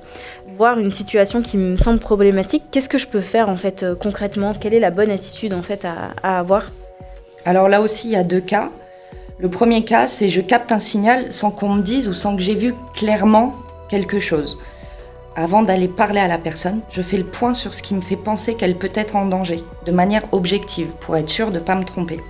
voir 0.49 0.79
une 0.79 0.91
situation 0.91 1.41
qui 1.41 1.57
me 1.57 1.77
semble 1.77 2.01
problématique. 2.01 2.65
Qu'est-ce 2.73 2.89
que 2.89 2.99
je 2.99 3.07
peux 3.07 3.21
faire 3.21 3.49
en 3.49 3.57
fait 3.57 3.85
concrètement? 4.01 4.55
Quelle 4.55 4.75
est 4.75 4.81
la 4.81 4.91
bonne 4.91 5.11
attitude 5.11 5.55
en 5.55 5.63
fait 5.63 5.85
à 5.85 6.39
avoir? 6.39 6.65
Alors 7.45 7.69
là 7.69 7.81
aussi, 7.81 8.09
il 8.09 8.13
y 8.13 8.17
a 8.17 8.25
deux 8.25 8.41
cas. 8.41 8.71
Le 9.39 9.51
premier 9.51 9.85
cas, 9.85 10.07
c'est 10.07 10.29
je 10.29 10.41
capte 10.41 10.71
un 10.71 10.79
signal 10.79 11.33
sans 11.33 11.51
qu'on 11.51 11.75
me 11.75 11.83
dise 11.83 12.09
ou 12.09 12.15
sans 12.15 12.37
que 12.37 12.43
j'ai 12.43 12.55
vu 12.55 12.73
clairement 12.95 13.57
quelque 13.89 14.21
chose. 14.21 14.59
Avant 15.35 15.63
d'aller 15.63 15.89
parler 15.89 16.21
à 16.21 16.29
la 16.29 16.39
personne, 16.39 16.83
je 16.91 17.03
fais 17.03 17.17
le 17.17 17.25
point 17.25 17.53
sur 17.53 17.75
ce 17.75 17.83
qui 17.83 17.95
me 17.95 18.01
fait 18.01 18.15
penser 18.15 18.55
qu'elle 18.55 18.77
peut 18.77 18.93
être 18.95 19.17
en 19.17 19.27
danger, 19.27 19.65
de 19.87 19.91
manière 19.91 20.23
objective, 20.31 20.87
pour 21.01 21.17
être 21.17 21.29
sûr 21.29 21.51
de 21.51 21.59
ne 21.59 21.65
pas 21.65 21.75
me 21.75 21.85
tromper. 21.85 22.21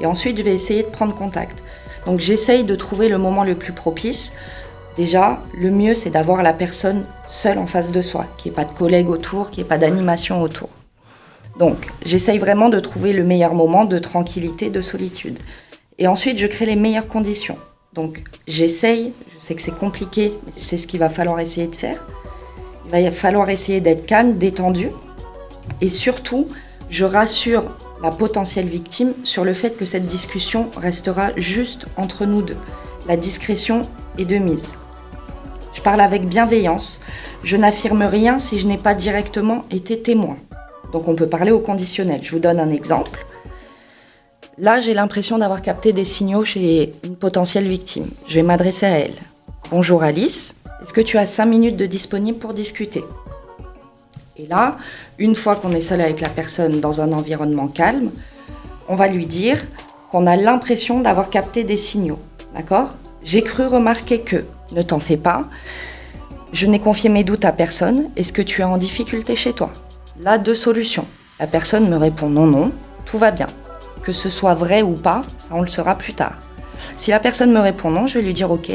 Et 0.00 0.06
ensuite, 0.06 0.36
je 0.36 0.42
vais 0.42 0.52
essayer 0.52 0.82
de 0.82 0.88
prendre 0.88 1.14
contact. 1.14 1.62
Donc 2.06 2.18
j'essaye 2.18 2.64
de 2.64 2.74
trouver 2.74 3.08
le 3.08 3.18
moment 3.18 3.44
le 3.44 3.54
plus 3.54 3.72
propice. 3.72 4.32
Déjà, 4.96 5.40
le 5.56 5.70
mieux, 5.70 5.94
c'est 5.94 6.10
d'avoir 6.10 6.42
la 6.42 6.52
personne 6.52 7.04
seule 7.28 7.58
en 7.58 7.66
face 7.66 7.92
de 7.92 8.02
soi, 8.02 8.26
qu'il 8.36 8.50
n'y 8.50 8.54
ait 8.54 8.64
pas 8.64 8.70
de 8.70 8.76
collègues 8.76 9.10
autour, 9.10 9.50
qu'il 9.50 9.62
n'y 9.62 9.66
ait 9.66 9.68
pas 9.68 9.78
d'animation 9.78 10.42
autour. 10.42 10.70
Donc, 11.58 11.86
j'essaye 12.04 12.38
vraiment 12.38 12.68
de 12.68 12.80
trouver 12.80 13.12
le 13.12 13.22
meilleur 13.22 13.54
moment 13.54 13.84
de 13.84 13.98
tranquillité, 13.98 14.70
de 14.70 14.80
solitude. 14.80 15.38
Et 15.98 16.06
ensuite, 16.08 16.38
je 16.38 16.46
crée 16.46 16.66
les 16.66 16.76
meilleures 16.76 17.06
conditions. 17.06 17.56
Donc, 17.92 18.22
j'essaye, 18.48 19.12
je 19.32 19.44
sais 19.44 19.54
que 19.54 19.62
c'est 19.62 19.78
compliqué, 19.78 20.32
mais 20.44 20.52
c'est 20.56 20.78
ce 20.78 20.86
qu'il 20.86 20.98
va 20.98 21.08
falloir 21.08 21.38
essayer 21.38 21.68
de 21.68 21.76
faire. 21.76 22.04
Il 22.86 22.90
va 22.90 23.10
falloir 23.12 23.48
essayer 23.48 23.80
d'être 23.80 24.04
calme, 24.04 24.36
détendu. 24.36 24.88
Et 25.80 25.88
surtout, 25.88 26.48
je 26.90 27.04
rassure 27.04 27.64
la 28.02 28.10
potentielle 28.10 28.68
victime 28.68 29.14
sur 29.22 29.44
le 29.44 29.54
fait 29.54 29.76
que 29.76 29.84
cette 29.84 30.06
discussion 30.06 30.68
restera 30.76 31.30
juste 31.36 31.86
entre 31.96 32.26
nous 32.26 32.42
deux. 32.42 32.56
La 33.06 33.16
discrétion 33.16 33.82
est 34.18 34.24
de 34.24 34.36
mise. 34.36 34.74
Je 35.72 35.80
parle 35.80 36.00
avec 36.00 36.26
bienveillance. 36.26 37.00
Je 37.44 37.56
n'affirme 37.56 38.02
rien 38.02 38.38
si 38.38 38.58
je 38.58 38.66
n'ai 38.66 38.78
pas 38.78 38.94
directement 38.94 39.64
été 39.70 40.00
témoin. 40.00 40.36
Donc 40.92 41.08
on 41.08 41.14
peut 41.14 41.28
parler 41.28 41.50
au 41.50 41.60
conditionnel. 41.60 42.20
Je 42.22 42.32
vous 42.32 42.38
donne 42.40 42.60
un 42.60 42.70
exemple. 42.70 43.24
Là, 44.58 44.78
j'ai 44.78 44.94
l'impression 44.94 45.36
d'avoir 45.36 45.62
capté 45.62 45.92
des 45.92 46.04
signaux 46.04 46.44
chez 46.44 46.94
une 47.02 47.16
potentielle 47.16 47.66
victime. 47.66 48.06
Je 48.28 48.36
vais 48.36 48.44
m'adresser 48.44 48.86
à 48.86 48.90
elle. 48.90 49.14
Bonjour 49.72 50.04
Alice, 50.04 50.54
est-ce 50.80 50.92
que 50.92 51.00
tu 51.00 51.18
as 51.18 51.26
5 51.26 51.44
minutes 51.46 51.76
de 51.76 51.86
disponible 51.86 52.38
pour 52.38 52.54
discuter? 52.54 53.02
Et 54.36 54.46
là, 54.46 54.76
une 55.18 55.34
fois 55.34 55.56
qu'on 55.56 55.72
est 55.72 55.80
seul 55.80 56.00
avec 56.00 56.20
la 56.20 56.28
personne 56.28 56.80
dans 56.80 57.00
un 57.00 57.12
environnement 57.12 57.66
calme, 57.66 58.10
on 58.88 58.94
va 58.94 59.08
lui 59.08 59.26
dire 59.26 59.66
qu'on 60.08 60.24
a 60.24 60.36
l'impression 60.36 61.00
d'avoir 61.00 61.30
capté 61.30 61.64
des 61.64 61.76
signaux. 61.76 62.20
D'accord? 62.54 62.94
J'ai 63.24 63.42
cru 63.42 63.66
remarquer 63.66 64.20
que, 64.20 64.44
ne 64.70 64.82
t'en 64.82 65.00
fais 65.00 65.16
pas, 65.16 65.46
je 66.52 66.66
n'ai 66.66 66.78
confié 66.78 67.10
mes 67.10 67.24
doutes 67.24 67.44
à 67.44 67.50
personne. 67.50 68.08
Est-ce 68.14 68.32
que 68.32 68.42
tu 68.42 68.60
es 68.60 68.64
en 68.64 68.78
difficulté 68.78 69.34
chez 69.34 69.52
toi? 69.52 69.72
Là, 70.20 70.38
deux 70.38 70.54
solutions. 70.54 71.06
La 71.40 71.48
personne 71.48 71.88
me 71.88 71.96
répond 71.96 72.28
non, 72.28 72.46
non, 72.46 72.70
tout 73.04 73.18
va 73.18 73.32
bien 73.32 73.48
que 74.04 74.12
ce 74.12 74.28
soit 74.28 74.54
vrai 74.54 74.82
ou 74.82 74.92
pas, 74.92 75.22
ça 75.38 75.50
on 75.52 75.62
le 75.62 75.68
saura 75.68 75.96
plus 75.96 76.14
tard. 76.14 76.36
Si 76.96 77.10
la 77.10 77.18
personne 77.18 77.52
me 77.52 77.60
répond 77.60 77.90
non, 77.90 78.06
je 78.06 78.18
vais 78.18 78.24
lui 78.24 78.34
dire 78.34 78.50
ok, 78.50 78.70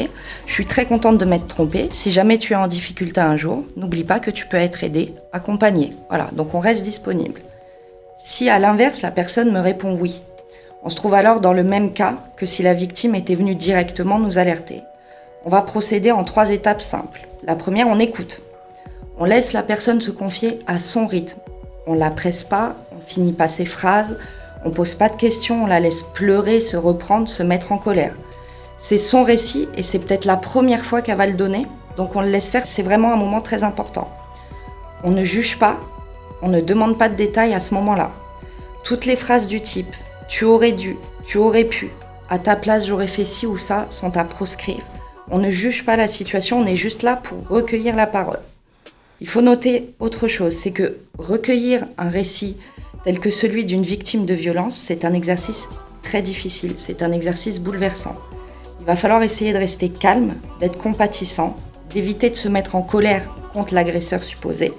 je 0.46 0.54
suis 0.54 0.66
très 0.66 0.86
contente 0.86 1.18
de 1.18 1.26
m'être 1.26 1.48
trompée. 1.48 1.90
Si 1.94 2.12
jamais 2.12 2.38
tu 2.38 2.54
es 2.54 2.56
en 2.56 2.68
difficulté 2.68 3.22
un 3.22 3.38
jour, 3.38 3.64
n'oublie 3.78 4.04
pas 4.04 4.20
que 4.20 4.32
tu 4.32 4.48
peux 4.48 4.58
être 4.58 4.84
aidé, 4.84 5.14
accompagné. 5.32 5.94
Voilà, 6.10 6.30
donc 6.34 6.56
on 6.56 6.60
reste 6.60 6.84
disponible. 6.84 7.42
Si 8.18 8.50
à 8.50 8.60
l'inverse 8.60 9.02
la 9.02 9.12
personne 9.12 9.52
me 9.52 9.60
répond 9.60 9.94
oui, 9.94 10.22
On 10.84 10.90
se 10.90 10.96
trouve 10.96 11.14
alors 11.14 11.42
dans 11.42 11.54
le 11.54 11.64
même 11.64 11.94
cas 11.94 12.16
que 12.38 12.46
si 12.46 12.64
la 12.64 12.74
victime 12.74 13.16
était 13.16 13.36
venue 13.36 13.56
directement 13.56 14.18
nous 14.18 14.38
alerter. 14.38 14.82
On 15.46 15.50
va 15.50 15.62
procéder 15.62 16.12
en 16.12 16.24
trois 16.24 16.50
étapes 16.50 16.82
simples. 16.82 17.28
La 17.44 17.56
première, 17.56 17.88
on 17.88 18.00
écoute. 18.00 18.42
On 19.18 19.26
laisse 19.26 19.54
la 19.54 19.64
personne 19.64 20.02
se 20.02 20.12
confier 20.12 20.60
à 20.68 20.80
son 20.80 21.06
rythme. 21.06 21.40
On 21.86 21.94
la 21.94 22.12
presse 22.12 22.44
pas, 22.44 22.76
on 22.94 23.02
finit 23.02 23.34
pas 23.34 23.48
ses 23.48 23.66
phrases, 23.66 24.18
on 24.66 24.72
pose 24.72 24.96
pas 24.96 25.10
de 25.10 25.16
questions, 25.16 25.64
on 25.64 25.68
la 25.68 25.80
laisse 25.80 26.04
pleurer, 26.04 26.62
se 26.62 26.78
reprendre, 26.78 27.28
se 27.28 27.44
mettre 27.44 27.72
en 27.72 27.78
colère. 27.78 28.16
C'est 28.78 28.98
son 28.98 29.24
récit 29.24 29.68
et 29.76 29.84
c'est 29.84 30.00
peut-être 30.00 30.26
la 30.26 30.38
première 30.38 30.86
fois 30.86 31.02
qu'elle 31.02 31.18
va 31.18 31.28
le 31.28 31.34
donner, 31.34 31.68
donc 31.98 32.16
on 32.16 32.22
le 32.22 32.30
laisse 32.30 32.50
faire, 32.50 32.66
c'est 32.66 32.84
vraiment 32.84 33.14
un 33.14 33.18
moment 33.18 33.42
très 33.42 33.64
important. 33.64 34.10
On 35.04 35.12
ne 35.12 35.24
juge 35.24 35.60
pas, 35.60 35.78
on 36.42 36.50
ne 36.50 36.62
demande 36.62 36.98
pas 36.98 37.10
de 37.10 37.16
détails 37.16 37.54
à 37.54 37.60
ce 37.60 37.74
moment-là. 37.74 38.12
Toutes 38.84 39.06
les 39.06 39.16
phrases 39.16 39.48
du 39.48 39.62
type 39.62 39.96
tu 40.30 40.46
aurais 40.46 40.72
dû, 40.74 40.96
tu 41.26 41.40
aurais 41.40 41.64
pu, 41.64 41.90
à 42.30 42.38
ta 42.38 42.56
place 42.56 42.86
j'aurais 42.86 43.08
fait 43.08 43.26
ci 43.26 43.48
ou 43.48 43.58
ça 43.58 43.88
sont 43.90 44.16
à 44.16 44.24
proscrire. 44.24 44.84
On 45.32 45.40
ne 45.40 45.50
juge 45.50 45.86
pas 45.86 45.96
la 45.96 46.08
situation, 46.08 46.60
on 46.60 46.66
est 46.66 46.76
juste 46.76 47.02
là 47.02 47.16
pour 47.16 47.48
recueillir 47.48 47.96
la 47.96 48.06
parole. 48.06 48.40
Il 49.22 49.28
faut 49.28 49.42
noter 49.42 49.90
autre 50.00 50.28
chose, 50.28 50.54
c'est 50.54 50.72
que 50.72 50.98
recueillir 51.18 51.84
un 51.98 52.10
récit 52.10 52.58
tel 53.04 53.20
que 53.20 53.30
celui 53.30 53.66
d'une 53.66 53.84
victime 53.84 54.26
de 54.26 54.34
violence, 54.34 54.76
c'est 54.76 55.06
un 55.06 55.14
exercice 55.14 55.68
très 56.02 56.22
difficile, 56.22 56.74
c'est 56.76 57.02
un 57.02 57.12
exercice 57.12 57.60
bouleversant. 57.60 58.16
Il 58.80 58.86
va 58.86 58.96
falloir 58.96 59.24
essayer 59.24 59.54
de 59.54 59.58
rester 59.58 59.90
calme, 59.90 60.36
d'être 60.60 60.78
compatissant, 60.78 61.58
d'éviter 61.90 62.30
de 62.30 62.36
se 62.36 62.48
mettre 62.48 62.76
en 62.76 62.82
colère 62.82 63.28
contre 63.54 63.74
l'agresseur 63.74 64.24
supposé. 64.24 64.74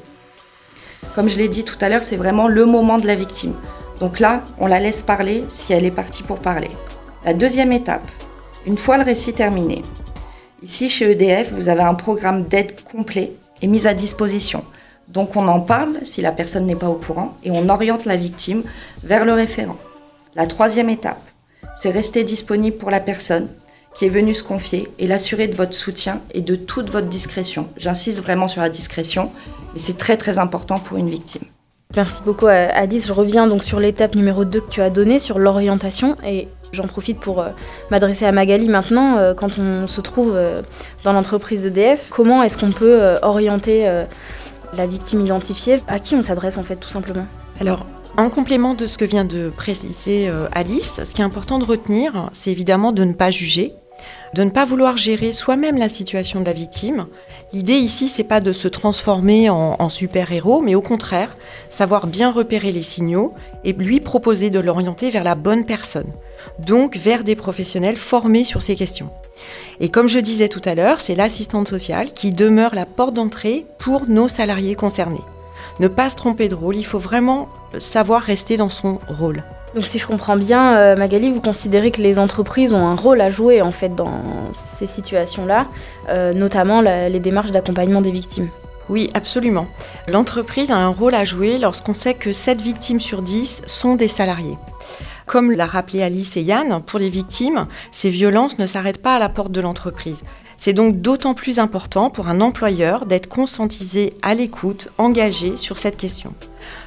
Comme 1.15 1.29
je 1.29 1.39
l'ai 1.39 1.49
dit 1.49 1.65
tout 1.65 1.79
à 1.81 1.89
l'heure, 1.89 2.03
c'est 2.03 2.17
vraiment 2.17 2.49
le 2.49 2.67
moment 2.67 2.99
de 2.99 3.07
la 3.07 3.15
victime. 3.15 3.55
Donc 4.01 4.21
là, 4.21 4.45
on 4.59 4.67
la 4.67 4.79
laisse 4.79 5.03
parler 5.03 5.45
si 5.49 5.73
elle 5.73 5.85
est 5.85 5.91
partie 5.91 6.23
pour 6.23 6.39
parler. 6.39 6.71
La 7.25 7.35
deuxième 7.35 7.73
étape, 7.73 8.09
une 8.67 8.79
fois 8.79 8.97
le 8.97 9.05
récit 9.05 9.33
terminé. 9.33 9.83
Ici, 10.63 10.89
chez 10.89 11.11
EDF, 11.11 11.53
vous 11.53 11.69
avez 11.69 11.83
un 11.83 11.95
programme 11.95 12.45
d'aide 12.45 12.81
complet 12.83 13.33
et 13.63 13.67
mis 13.67 13.87
à 13.87 13.95
disposition. 13.95 14.65
Donc 15.13 15.37
on 15.37 15.49
en 15.49 15.61
parle 15.61 15.99
si 16.05 16.23
la 16.23 16.33
personne 16.33 16.67
n'est 16.67 16.77
pas 16.77 16.89
au 16.89 16.95
courant 16.95 17.35
et 17.45 17.51
on 17.51 17.69
oriente 17.69 18.05
la 18.05 18.17
victime 18.17 18.63
vers 19.03 19.25
le 19.25 19.33
référent. 19.33 19.77
La 20.37 20.47
troisième 20.47 20.91
étape, 20.91 21.21
c'est 21.77 21.91
rester 21.91 22.25
disponible 22.25 22.77
pour 22.77 22.91
la 22.91 23.01
personne 23.01 23.49
qui 23.95 24.07
est 24.07 24.11
venue 24.11 24.35
se 24.35 24.45
confier 24.45 24.89
et 24.99 25.07
l'assurer 25.07 25.49
de 25.49 25.55
votre 25.55 25.75
soutien 25.75 26.21
et 26.33 26.43
de 26.43 26.55
toute 26.55 26.91
votre 26.91 27.09
discrétion. 27.09 27.69
J'insiste 27.77 28.21
vraiment 28.23 28.47
sur 28.47 28.63
la 28.63 28.71
discrétion, 28.71 29.33
mais 29.75 29.81
c'est 29.81 29.99
très 29.99 30.17
très 30.17 30.39
important 30.39 30.79
pour 30.79 30.97
une 30.97 31.11
victime. 31.11 31.43
Merci 31.97 32.23
beaucoup 32.25 32.47
Alice. 32.47 33.09
Je 33.09 33.13
reviens 33.13 33.49
donc 33.49 33.65
sur 33.65 33.81
l'étape 33.81 34.15
numéro 34.15 34.45
2 34.45 34.61
que 34.61 34.71
tu 34.71 34.81
as 34.81 34.91
donnée, 34.91 35.19
sur 35.19 35.41
l'orientation. 35.41 36.17
Et 36.25 36.47
j'en 36.73 36.87
profite 36.87 37.19
pour 37.19 37.41
euh, 37.41 37.49
m'adresser 37.91 38.27
à 38.27 38.33
Magali 38.33 38.69
maintenant. 38.69 39.17
Euh, 39.17 39.35
quand 39.35 39.59
on 39.59 39.89
se 39.89 40.01
trouve 40.01 40.35
euh, 40.37 40.63
dans 41.03 41.13
l'entreprise 41.13 41.65
d'EDF, 41.65 42.07
comment 42.11 42.45
est-ce 42.45 42.57
qu'on 42.57 42.71
peut 42.71 43.17
orienter 43.23 43.89
la 44.77 44.87
victime 44.87 45.25
identifiée 45.25 45.81
À 45.89 45.99
qui 45.99 46.15
on 46.15 46.23
s'adresse 46.23 46.57
en 46.59 46.63
fait 46.63 46.77
tout 46.77 46.89
simplement 46.89 47.27
Alors, 47.61 47.87
en 48.17 48.31
complément 48.31 48.75
de 48.75 48.87
ce 48.87 48.99
que 48.99 49.05
vient 49.05 49.25
de 49.25 49.51
préciser 49.51 50.31
Alice, 50.53 51.01
ce 51.05 51.15
qui 51.15 51.21
est 51.21 51.25
important 51.25 51.59
de 51.59 51.65
retenir, 51.65 52.29
c'est 52.33 52.51
évidemment 52.51 52.93
de 52.93 53.05
ne 53.05 53.13
pas 53.13 53.31
juger, 53.31 53.73
de 54.35 54.45
ne 54.45 54.51
pas 54.51 54.65
vouloir 54.65 54.97
gérer 54.97 55.33
soi-même 55.33 55.77
la 55.77 55.89
situation 55.89 56.41
de 56.41 56.47
la 56.47 56.53
victime. 56.53 57.07
L'idée 57.53 57.75
ici, 57.75 58.07
c'est 58.07 58.23
pas 58.23 58.41
de 58.41 58.53
se 58.53 58.69
transformer 58.69 59.51
en, 59.51 59.89
super-héros, 59.89 60.61
mais 60.61 60.77
au 60.77 60.83
contraire, 60.83 61.35
savoir 61.69 62.07
bien 62.07 62.31
repérer 62.31 62.71
les 62.71 62.83
signaux 62.83 63.33
et 63.65 63.73
lui 63.73 63.99
proposer 63.99 64.51
de 64.51 64.61
l'orienter 64.61 65.11
vers 65.11 65.25
la 65.25 65.35
bonne 65.35 65.65
personne, 65.65 66.13
donc 66.61 66.97
vers 66.97 67.25
des 67.25 67.35
professionnels 67.35 67.97
formés 67.97 68.45
sur 68.45 68.63
ces 68.63 68.77
questions. 68.77 69.11
Et 69.81 69.89
comme 69.89 70.07
je 70.07 70.21
disais 70.21 70.49
tout 70.49 70.61
à 70.65 70.77
l'heure, 70.77 71.01
c'est 71.01 71.17
l'assistante 71.17 71.67
sociale 71.67 72.13
qui 72.13 72.31
demeure 72.31 72.75
la 72.75 72.87
porte 72.87 73.15
d'entrée 73.15 73.67
pour 73.79 74.07
nos 74.07 74.29
salariés 74.29 74.77
concernés. 74.77 75.25
Ne 75.81 75.89
pas 75.89 76.09
se 76.09 76.17
tromper 76.17 76.49
de 76.49 76.55
rôle, 76.55 76.77
il 76.77 76.87
faut 76.87 76.99
vraiment 76.99 77.49
savoir 77.79 78.23
rester 78.23 78.59
dans 78.59 78.69
son 78.69 79.01
rôle. 79.09 79.43
Donc 79.75 79.87
si 79.87 79.99
je 79.99 80.07
comprends 80.07 80.37
bien, 80.37 80.75
euh, 80.75 80.97
Magali, 80.97 81.31
vous 81.31 81.41
considérez 81.41 81.91
que 81.91 82.03
les 82.03 82.19
entreprises 82.19 82.75
ont 82.75 82.87
un 82.87 82.97
rôle 82.97 83.21
à 83.21 83.31
jouer 83.31 83.63
en 83.63 83.71
fait 83.71 83.95
dans 83.95 84.21
ces 84.53 84.87
situations-là, 84.87 85.67
euh, 86.09 86.33
notamment 86.33 86.81
les 86.81 87.21
démarches 87.21 87.53
d'accompagnement 87.53 88.01
des 88.01 88.11
victimes. 88.11 88.49
Oui, 88.89 89.09
absolument. 89.15 89.69
L'entreprise 90.09 90.73
a 90.73 90.77
un 90.77 90.89
rôle 90.89 91.15
à 91.15 91.23
jouer 91.23 91.59
lorsqu'on 91.59 91.95
sait 91.95 92.15
que 92.15 92.33
7 92.33 92.61
victimes 92.61 92.99
sur 92.99 93.23
10 93.23 93.63
sont 93.67 93.95
des 93.95 94.09
salariés. 94.09 94.59
Comme 95.27 95.53
l'a 95.53 95.67
rappelé 95.67 96.03
Alice 96.03 96.37
et 96.37 96.43
Yann, 96.43 96.83
pour 96.85 96.99
les 96.99 97.09
victimes, 97.09 97.69
ces 97.93 98.11
violences 98.11 98.59
ne 98.59 98.67
s'arrêtent 98.67 99.01
pas 99.01 99.15
à 99.15 99.21
la 99.21 99.29
porte 99.29 99.53
de 99.53 99.61
l'entreprise. 99.61 100.25
C'est 100.59 100.73
donc 100.73 101.01
d'autant 101.01 101.35
plus 101.35 101.61
important 101.61 102.11
pour 102.11 102.27
un 102.27 102.41
employeur 102.41 103.07
d'être 103.07 103.29
conscientisé 103.29 104.15
à 104.23 104.35
l'écoute, 104.35 104.89
engagé 104.99 105.57
sur 105.57 105.79
cette 105.79 105.97
question. 105.97 106.35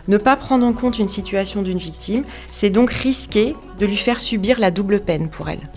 Ne 0.08 0.18
pas 0.18 0.36
prendre 0.36 0.66
en 0.66 0.74
compte 0.74 1.00
une 1.00 1.08
situation 1.08 1.62
d'une 1.62 1.78
victime, 1.78 2.24
c'est 2.52 2.70
donc 2.70 2.92
risquer 2.92 3.56
de 3.80 3.86
lui 3.86 3.98
faire 3.98 4.20
subir 4.20 4.60
la 4.60 4.72
double 4.72 5.00
peine 5.00 5.30
pour 5.30 5.50
elle. 5.50 5.70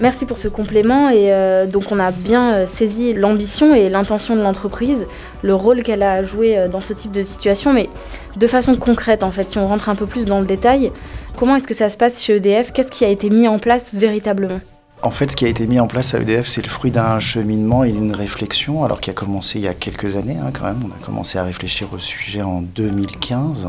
Merci 0.00 0.24
pour 0.24 0.38
ce 0.38 0.48
complément 0.48 1.10
et 1.10 1.30
euh, 1.30 1.66
donc 1.66 1.92
on 1.92 1.98
a 1.98 2.10
bien 2.10 2.54
euh, 2.54 2.66
saisi 2.66 3.12
l'ambition 3.12 3.74
et 3.74 3.90
l'intention 3.90 4.34
de 4.34 4.40
l'entreprise, 4.40 5.06
le 5.42 5.54
rôle 5.54 5.82
qu'elle 5.82 6.02
a 6.02 6.22
joué 6.22 6.56
euh, 6.56 6.68
dans 6.68 6.80
ce 6.80 6.94
type 6.94 7.12
de 7.12 7.22
situation, 7.22 7.74
mais 7.74 7.90
de 8.34 8.46
façon 8.46 8.76
concrète 8.76 9.22
en 9.22 9.30
fait, 9.30 9.50
si 9.50 9.58
on 9.58 9.66
rentre 9.66 9.90
un 9.90 9.94
peu 9.94 10.06
plus 10.06 10.24
dans 10.24 10.40
le 10.40 10.46
détail, 10.46 10.90
comment 11.36 11.56
est-ce 11.56 11.66
que 11.66 11.74
ça 11.74 11.90
se 11.90 11.98
passe 11.98 12.22
chez 12.22 12.36
EDF 12.36 12.72
Qu'est-ce 12.72 12.90
qui 12.90 13.04
a 13.04 13.08
été 13.08 13.28
mis 13.28 13.46
en 13.46 13.58
place 13.58 13.92
véritablement? 13.92 14.60
En 15.02 15.10
fait, 15.10 15.30
ce 15.30 15.36
qui 15.36 15.44
a 15.44 15.48
été 15.48 15.66
mis 15.66 15.80
en 15.80 15.86
place 15.86 16.14
à 16.14 16.20
EDF, 16.20 16.46
c'est 16.46 16.62
le 16.62 16.68
fruit 16.68 16.90
d'un 16.90 17.18
cheminement 17.18 17.84
et 17.84 17.92
d'une 17.92 18.14
réflexion, 18.14 18.84
alors 18.84 19.00
qui 19.00 19.10
a 19.10 19.12
commencé 19.12 19.58
il 19.58 19.64
y 19.64 19.68
a 19.68 19.74
quelques 19.74 20.16
années 20.16 20.36
hein, 20.36 20.50
quand 20.52 20.64
même. 20.64 20.80
On 20.84 20.88
a 20.88 21.04
commencé 21.04 21.38
à 21.38 21.44
réfléchir 21.44 21.88
au 21.92 21.98
sujet 21.98 22.42
en 22.42 22.60
2015. 22.60 23.68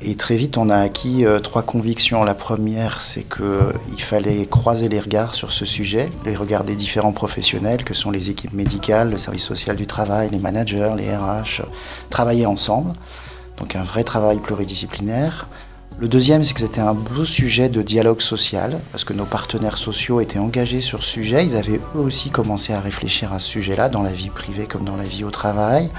Et 0.00 0.14
très 0.14 0.36
vite, 0.36 0.56
on 0.56 0.70
a 0.70 0.76
acquis 0.76 1.26
euh, 1.26 1.40
trois 1.40 1.62
convictions. 1.62 2.22
La 2.22 2.34
première, 2.34 3.00
c'est 3.02 3.24
qu'il 3.24 3.44
euh, 3.44 3.72
fallait 3.98 4.46
croiser 4.46 4.88
les 4.88 5.00
regards 5.00 5.34
sur 5.34 5.50
ce 5.50 5.66
sujet, 5.66 6.08
les 6.24 6.36
regards 6.36 6.62
des 6.62 6.76
différents 6.76 7.12
professionnels, 7.12 7.82
que 7.82 7.94
sont 7.94 8.12
les 8.12 8.30
équipes 8.30 8.52
médicales, 8.52 9.10
le 9.10 9.18
service 9.18 9.42
social 9.42 9.74
du 9.74 9.88
travail, 9.88 10.28
les 10.30 10.38
managers, 10.38 10.92
les 10.96 11.14
RH, 11.14 11.62
travailler 12.10 12.46
ensemble. 12.46 12.92
Donc 13.58 13.74
un 13.74 13.82
vrai 13.82 14.04
travail 14.04 14.38
pluridisciplinaire. 14.38 15.48
Le 16.00 16.06
deuxième, 16.06 16.44
c'est 16.44 16.54
que 16.54 16.60
c'était 16.60 16.80
un 16.80 16.94
beau 16.94 17.24
sujet 17.24 17.68
de 17.68 17.82
dialogue 17.82 18.20
social, 18.20 18.78
parce 18.92 19.02
que 19.02 19.12
nos 19.12 19.24
partenaires 19.24 19.76
sociaux 19.76 20.20
étaient 20.20 20.38
engagés 20.38 20.80
sur 20.80 21.02
ce 21.02 21.10
sujet. 21.10 21.44
Ils 21.44 21.56
avaient 21.56 21.80
eux 21.96 21.98
aussi 21.98 22.30
commencé 22.30 22.72
à 22.72 22.80
réfléchir 22.80 23.32
à 23.32 23.40
ce 23.40 23.48
sujet-là, 23.48 23.88
dans 23.88 24.04
la 24.04 24.12
vie 24.12 24.30
privée 24.30 24.66
comme 24.66 24.84
dans 24.84 24.96
la 24.96 25.02
vie 25.02 25.24
au 25.24 25.32
travail. 25.32 25.90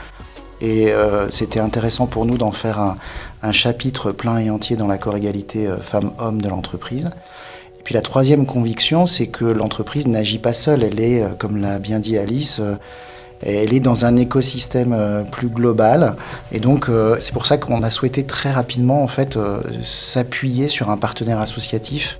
Et 0.62 0.94
euh, 0.94 1.30
c'était 1.30 1.60
intéressant 1.60 2.08
pour 2.08 2.26
nous 2.26 2.38
d'en 2.38 2.54
faire 2.54 2.80
un, 2.80 3.52
chapitre 3.52 4.14
plein 4.14 4.38
et 4.40 4.50
entier 4.50 4.78
dans 4.78 4.88
l'accord 4.88 5.18
égalité 5.18 5.68
euh, 5.68 5.78
femmes-hommes 5.78 6.42
de 6.42 6.48
l'entreprise. 6.48 7.10
Et 7.78 7.84
puis 7.84 7.94
la 7.94 8.02
troisième 8.02 8.46
conviction, 8.46 9.06
c'est 9.06 9.28
que 9.28 9.44
l'entreprise 9.44 10.08
n'agit 10.08 10.40
pas 10.40 10.54
seule. 10.54 10.82
Elle 10.84 11.02
est, 11.02 11.24
euh, 11.24 11.30
comme 11.38 11.58
l'a 11.58 11.78
bien 11.78 12.00
dit 12.00 12.18
Alice, 12.18 12.62
elle 13.42 13.74
est 13.74 13.80
dans 13.80 14.06
un 14.06 14.16
écosystème 14.16 14.94
euh, 14.94 15.24
plus 15.24 15.48
global. 15.48 16.16
Et 16.52 16.60
donc, 16.60 16.90
euh, 16.90 17.18
c'est 17.20 17.34
pour 17.34 17.46
ça 17.46 17.58
qu'on 17.58 17.84
a 17.84 17.90
souhaité 17.90 18.26
très 18.26 18.52
rapidement, 18.52 19.04
en 19.04 19.08
fait, 19.08 19.38
euh, 19.38 19.62
s'appuyer 19.84 20.68
sur 20.68 20.90
un 20.90 20.98
partenaire 20.98 21.40
associatif 21.40 22.20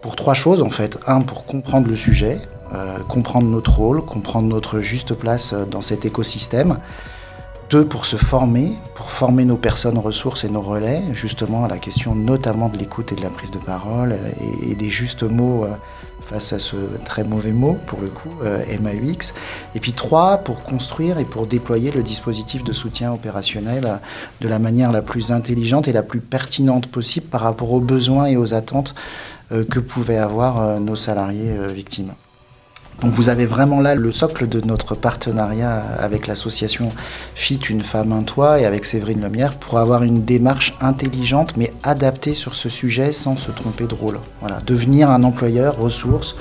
pour 0.00 0.16
trois 0.16 0.34
choses, 0.34 0.62
en 0.62 0.70
fait. 0.70 0.98
Un, 1.06 1.20
pour 1.20 1.44
comprendre 1.44 1.88
le 1.88 1.96
sujet, 1.96 2.40
comprendre 3.08 3.46
notre 3.46 3.78
rôle, 3.78 4.04
comprendre 4.04 4.46
notre 4.46 4.80
juste 4.80 5.14
place 5.14 5.54
dans 5.70 5.80
cet 5.80 6.04
écosystème. 6.04 6.76
Deux, 7.70 7.84
pour 7.84 8.04
se 8.04 8.16
former, 8.16 8.72
pour 8.94 9.10
former 9.10 9.46
nos 9.46 9.56
personnes 9.56 9.96
ressources 9.96 10.44
et 10.44 10.50
nos 10.50 10.60
relais, 10.60 11.02
justement 11.14 11.64
à 11.64 11.68
la 11.68 11.78
question 11.78 12.14
notamment 12.14 12.68
de 12.68 12.76
l'écoute 12.76 13.10
et 13.12 13.14
de 13.14 13.22
la 13.22 13.30
prise 13.30 13.50
de 13.50 13.58
parole 13.58 14.18
et, 14.62 14.72
et 14.72 14.74
des 14.74 14.90
justes 14.90 15.22
mots 15.22 15.66
face 16.28 16.52
à 16.52 16.58
ce 16.58 16.76
très 17.04 17.24
mauvais 17.24 17.52
mot, 17.52 17.78
pour 17.86 18.00
le 18.00 18.08
coup, 18.08 18.30
euh, 18.42 18.62
MAUX. 18.80 19.32
Et 19.74 19.80
puis 19.80 19.94
trois, 19.94 20.38
pour 20.38 20.62
construire 20.62 21.18
et 21.18 21.24
pour 21.24 21.46
déployer 21.46 21.90
le 21.90 22.02
dispositif 22.02 22.62
de 22.64 22.72
soutien 22.72 23.12
opérationnel 23.12 24.00
de 24.40 24.48
la 24.48 24.58
manière 24.58 24.92
la 24.92 25.02
plus 25.02 25.32
intelligente 25.32 25.88
et 25.88 25.92
la 25.92 26.02
plus 26.02 26.20
pertinente 26.20 26.86
possible 26.86 27.26
par 27.26 27.40
rapport 27.40 27.72
aux 27.72 27.80
besoins 27.80 28.26
et 28.26 28.36
aux 28.36 28.52
attentes 28.52 28.94
euh, 29.52 29.64
que 29.64 29.80
pouvaient 29.80 30.18
avoir 30.18 30.60
euh, 30.60 30.78
nos 30.78 30.96
salariés 30.96 31.56
victimes. 31.68 32.12
Donc 33.02 33.12
vous 33.12 33.28
avez 33.28 33.46
vraiment 33.46 33.80
là 33.80 33.94
le 33.94 34.12
socle 34.12 34.48
de 34.48 34.60
notre 34.60 34.96
partenariat 34.96 35.84
avec 36.00 36.26
l'association 36.26 36.90
Fit 37.36 37.56
une 37.56 37.82
femme 37.82 38.12
un 38.12 38.24
toit 38.24 38.60
et 38.60 38.66
avec 38.66 38.84
Séverine 38.84 39.22
Lemierre 39.22 39.56
pour 39.56 39.78
avoir 39.78 40.02
une 40.02 40.24
démarche 40.24 40.74
intelligente 40.80 41.56
mais 41.56 41.72
adaptée 41.84 42.34
sur 42.34 42.56
ce 42.56 42.68
sujet 42.68 43.12
sans 43.12 43.36
se 43.36 43.52
tromper 43.52 43.86
de 43.86 43.94
rôle. 43.94 44.18
Voilà, 44.40 44.58
devenir 44.66 45.10
un 45.10 45.22
employeur 45.22 45.78
ressource 45.78 46.34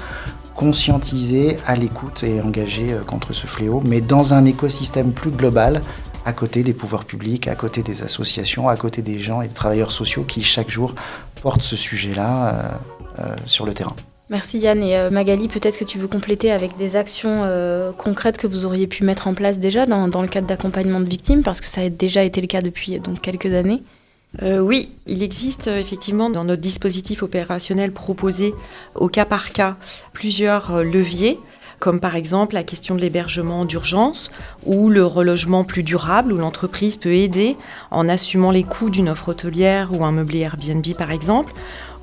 conscientisé, 0.55 1.59
à 1.67 1.75
l'écoute 1.75 2.23
et 2.23 2.41
engagé 2.41 2.91
euh, 2.91 3.01
contre 3.01 3.31
ce 3.33 3.45
fléau, 3.45 3.83
mais 3.85 4.01
dans 4.01 4.33
un 4.33 4.43
écosystème 4.43 5.11
plus 5.11 5.29
global, 5.29 5.83
à 6.25 6.33
côté 6.33 6.63
des 6.63 6.73
pouvoirs 6.73 7.05
publics, 7.05 7.47
à 7.47 7.53
côté 7.53 7.83
des 7.83 8.01
associations, 8.01 8.67
à 8.67 8.75
côté 8.75 9.03
des 9.03 9.19
gens 9.19 9.43
et 9.43 9.47
des 9.47 9.53
travailleurs 9.53 9.91
sociaux 9.91 10.23
qui 10.23 10.41
chaque 10.41 10.71
jour 10.71 10.95
porte 11.43 11.61
ce 11.61 11.75
sujet-là 11.75 12.79
sur 13.45 13.67
le 13.67 13.75
terrain. 13.75 13.95
Merci 14.29 14.59
Yann. 14.59 14.83
Et 14.83 15.09
Magali, 15.09 15.47
peut-être 15.47 15.77
que 15.77 15.85
tu 15.85 15.97
veux 15.97 16.07
compléter 16.07 16.51
avec 16.51 16.77
des 16.77 16.95
actions 16.95 17.43
concrètes 17.97 18.37
que 18.37 18.47
vous 18.47 18.65
auriez 18.65 18.87
pu 18.87 19.05
mettre 19.05 19.27
en 19.27 19.33
place 19.33 19.57
déjà 19.59 19.85
dans, 19.85 20.21
le 20.21 20.27
cadre 20.27 20.47
d'accompagnement 20.47 20.99
de 20.99 21.07
victimes, 21.07 21.43
parce 21.43 21.61
que 21.61 21.67
ça 21.67 21.81
a 21.81 21.89
déjà 21.89 22.23
été 22.23 22.41
le 22.41 22.47
cas 22.47 22.61
depuis 22.61 22.99
donc, 22.99 23.21
quelques 23.21 23.53
années. 23.53 23.83
Euh, 24.43 24.59
oui, 24.59 24.89
il 25.07 25.23
existe 25.23 25.67
euh, 25.67 25.79
effectivement 25.79 26.29
dans 26.29 26.43
notre 26.43 26.61
dispositif 26.61 27.23
opérationnel 27.23 27.91
proposé 27.91 28.53
au 28.93 29.07
cas 29.07 29.25
par 29.25 29.51
cas 29.51 29.77
plusieurs 30.13 30.75
euh, 30.75 30.83
leviers 30.83 31.39
comme 31.79 31.99
par 31.99 32.15
exemple 32.15 32.55
la 32.55 32.63
question 32.63 32.95
de 32.95 33.01
l'hébergement 33.01 33.63
d'urgence 33.63 34.31
ou 34.65 34.89
le 34.89 35.05
relogement 35.05 35.63
plus 35.63 35.83
durable, 35.83 36.33
où 36.33 36.37
l'entreprise 36.37 36.95
peut 36.95 37.13
aider 37.13 37.55
en 37.91 38.09
assumant 38.09 38.49
les 38.49 38.63
coûts 38.63 38.89
d'une 38.89 39.09
offre 39.09 39.29
hôtelière 39.29 39.91
ou 39.93 40.03
un 40.03 40.11
meublé 40.11 40.39
Airbnb 40.39 40.85
par 40.97 41.11
exemple, 41.11 41.53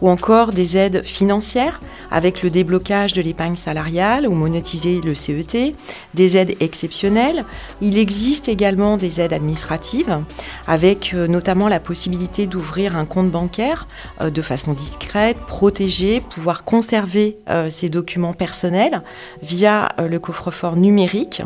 ou 0.00 0.08
encore 0.08 0.52
des 0.52 0.76
aides 0.76 1.02
financières 1.04 1.80
avec 2.10 2.42
le 2.42 2.50
déblocage 2.50 3.12
de 3.12 3.22
l'épargne 3.22 3.56
salariale 3.56 4.28
ou 4.28 4.34
monétiser 4.34 5.00
le 5.00 5.14
CET, 5.14 5.74
des 6.14 6.36
aides 6.36 6.54
exceptionnelles. 6.60 7.44
Il 7.80 7.98
existe 7.98 8.48
également 8.48 8.96
des 8.96 9.20
aides 9.20 9.32
administratives 9.32 10.20
avec 10.66 11.12
euh, 11.14 11.26
notamment 11.26 11.68
la 11.68 11.80
possibilité 11.80 12.46
d'ouvrir 12.46 12.96
un 12.96 13.04
compte 13.04 13.30
bancaire 13.30 13.86
euh, 14.20 14.30
de 14.30 14.42
façon 14.42 14.72
discrète, 14.72 15.38
protégée, 15.38 16.20
pouvoir 16.20 16.64
conserver 16.64 17.36
euh, 17.48 17.70
ses 17.70 17.88
documents 17.88 18.34
personnels 18.34 19.02
via 19.42 19.88
le 19.98 20.18
coffre-fort 20.18 20.76
numérique. 20.76 21.42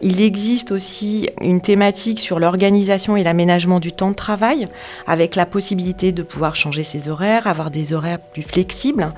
Il 0.00 0.20
existe 0.20 0.70
aussi 0.70 1.28
une 1.40 1.60
thématique 1.60 2.20
sur 2.20 2.38
l'organisation 2.38 3.16
et 3.16 3.24
l'aménagement 3.24 3.80
du 3.80 3.92
temps 3.92 4.10
de 4.10 4.16
travail, 4.16 4.68
avec 5.06 5.34
la 5.34 5.44
possibilité 5.44 6.12
de 6.12 6.22
pouvoir 6.22 6.54
changer 6.54 6.84
ses 6.84 7.08
horaires, 7.08 7.46
avoir 7.48 7.70
des 7.70 7.92
horaires 7.92 8.20
plus 8.20 8.42
flexibles, 8.42 9.08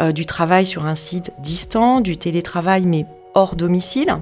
euh, 0.00 0.12
du 0.12 0.26
travail 0.26 0.64
sur 0.64 0.86
un 0.86 0.94
site 0.94 1.32
distant, 1.40 2.00
du 2.00 2.16
télétravail 2.16 2.86
mais 2.86 3.04
hors 3.38 3.54
domicile. 3.54 4.18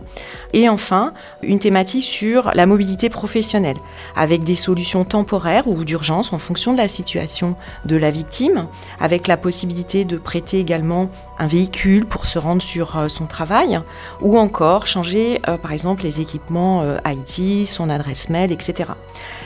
Et 0.53 0.69
enfin, 0.69 1.13
une 1.43 1.59
thématique 1.59 2.05
sur 2.05 2.51
la 2.55 2.67
mobilité 2.67 3.09
professionnelle, 3.09 3.77
avec 4.15 4.45
des 4.45 4.55
solutions 4.55 5.05
temporaires 5.05 5.67
ou 5.67 5.85
d'urgence 5.85 6.33
en 6.33 6.39
fonction 6.39 6.73
de 6.73 6.79
la 6.79 6.89
situation 6.89 7.57
de 7.85 7.97
la 7.97 8.11
victime, 8.11 8.67
avec 9.01 9.27
la 9.27 9.37
possibilité 9.37 10.05
de 10.05 10.19
prêter 10.19 10.61
également 10.61 11.09
un 11.39 11.47
véhicule 11.47 12.07
pour 12.07 12.27
se 12.27 12.39
rendre 12.39 12.63
sur 12.63 12.97
euh, 12.97 13.09
son 13.09 13.27
travail, 13.27 13.81
ou 14.21 14.39
encore 14.39 14.87
changer 14.87 15.41
euh, 15.49 15.57
par 15.57 15.73
exemple 15.73 16.03
les 16.03 16.21
équipements 16.21 16.83
euh, 16.83 16.99
IT, 17.07 17.67
son 17.67 17.91
adresse 17.91 18.29
mail, 18.29 18.53
etc. 18.53 18.91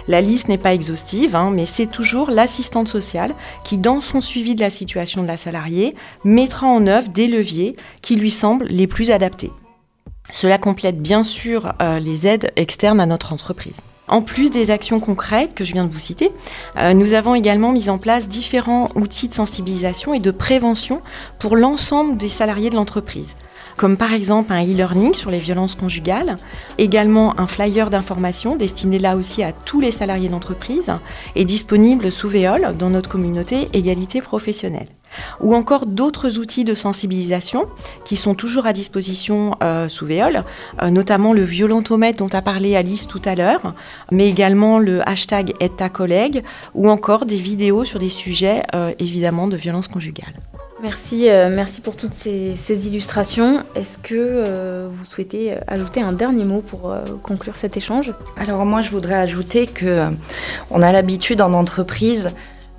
La 0.08 0.20
liste 0.20 0.48
n'est 0.48 0.58
pas 0.58 0.74
exhaustive, 0.74 1.36
hein, 1.36 1.50
mais 1.52 1.66
c'est 1.66 1.86
toujours 1.86 2.30
l'assistante 2.30 2.88
sociale 2.88 3.34
qui, 3.64 3.78
dans 3.78 4.00
son 4.00 4.20
suivi 4.20 4.54
de 4.54 4.60
la 4.60 4.70
situation 4.70 5.22
de 5.22 5.28
la 5.28 5.36
salariée, 5.36 5.94
mettra 6.24 6.66
en 6.66 6.86
œuvre 6.86 7.08
des 7.08 7.28
leviers 7.28 7.76
qui 8.02 8.16
lui 8.16 8.30
semblent 8.30 8.66
les 8.66 8.86
plus 8.86 9.10
adaptés. 9.10 9.52
Cela 10.30 10.58
complète 10.58 11.00
bien 11.00 11.22
sûr 11.22 11.72
euh, 11.80 11.98
les 11.98 12.26
aides 12.26 12.52
externes 12.56 13.00
à 13.00 13.06
notre 13.06 13.32
entreprise. 13.32 13.76
En 14.08 14.22
plus 14.22 14.50
des 14.50 14.70
actions 14.70 14.98
concrètes 14.98 15.54
que 15.54 15.64
je 15.64 15.72
viens 15.72 15.84
de 15.84 15.92
vous 15.92 16.00
citer, 16.00 16.32
euh, 16.76 16.94
nous 16.94 17.14
avons 17.14 17.34
également 17.34 17.70
mis 17.70 17.88
en 17.88 17.98
place 17.98 18.26
différents 18.26 18.88
outils 18.96 19.28
de 19.28 19.34
sensibilisation 19.34 20.14
et 20.14 20.18
de 20.18 20.32
prévention 20.32 21.00
pour 21.38 21.56
l'ensemble 21.56 22.16
des 22.16 22.28
salariés 22.28 22.70
de 22.70 22.74
l'entreprise 22.74 23.36
comme 23.76 23.96
par 23.96 24.12
exemple 24.12 24.52
un 24.52 24.62
e-learning 24.62 25.14
sur 25.14 25.30
les 25.30 25.38
violences 25.38 25.74
conjugales, 25.74 26.36
également 26.78 27.38
un 27.38 27.46
flyer 27.46 27.90
d'information 27.90 28.56
destiné 28.56 28.98
là 28.98 29.16
aussi 29.16 29.42
à 29.42 29.52
tous 29.52 29.80
les 29.80 29.92
salariés 29.92 30.28
d'entreprise 30.28 30.92
et 31.34 31.44
disponible 31.44 32.12
sous 32.12 32.28
Véole 32.28 32.76
dans 32.78 32.90
notre 32.90 33.08
communauté 33.08 33.68
égalité 33.72 34.20
professionnelle 34.20 34.86
ou 35.40 35.54
encore 35.54 35.86
d'autres 35.86 36.38
outils 36.38 36.64
de 36.64 36.74
sensibilisation 36.74 37.66
qui 38.04 38.16
sont 38.16 38.34
toujours 38.34 38.66
à 38.66 38.72
disposition 38.72 39.56
euh, 39.62 39.88
sous 39.88 40.06
Véole, 40.06 40.44
euh, 40.82 40.90
notamment 40.90 41.32
le 41.32 41.42
violentomètre 41.42 42.18
dont 42.18 42.28
a 42.32 42.42
parlé 42.42 42.76
Alice 42.76 43.06
tout 43.06 43.22
à 43.24 43.34
l'heure, 43.34 43.74
mais 44.10 44.28
également 44.28 44.78
le 44.78 45.08
hashtag 45.08 45.54
aide 45.60 45.76
ta 45.76 45.88
collègue 45.88 46.42
ou 46.74 46.88
encore 46.88 47.26
des 47.26 47.36
vidéos 47.36 47.84
sur 47.84 47.98
des 47.98 48.08
sujets 48.08 48.62
euh, 48.74 48.92
évidemment 48.98 49.48
de 49.48 49.56
violence 49.56 49.88
conjugale. 49.88 50.34
Merci, 50.82 51.26
merci 51.50 51.80
pour 51.80 51.96
toutes 51.96 52.14
ces, 52.14 52.86
illustrations. 52.86 53.62
Est-ce 53.74 53.98
que 53.98 54.88
vous 54.88 55.04
souhaitez 55.04 55.54
ajouter 55.66 56.00
un 56.00 56.12
dernier 56.12 56.44
mot 56.44 56.62
pour 56.62 56.94
conclure 57.22 57.56
cet 57.56 57.76
échange? 57.76 58.14
Alors 58.36 58.64
moi, 58.64 58.80
je 58.80 58.90
voudrais 58.90 59.14
ajouter 59.14 59.66
que 59.66 60.06
on 60.70 60.80
a 60.80 60.90
l'habitude 60.90 61.42
en 61.42 61.52
entreprise 61.52 62.30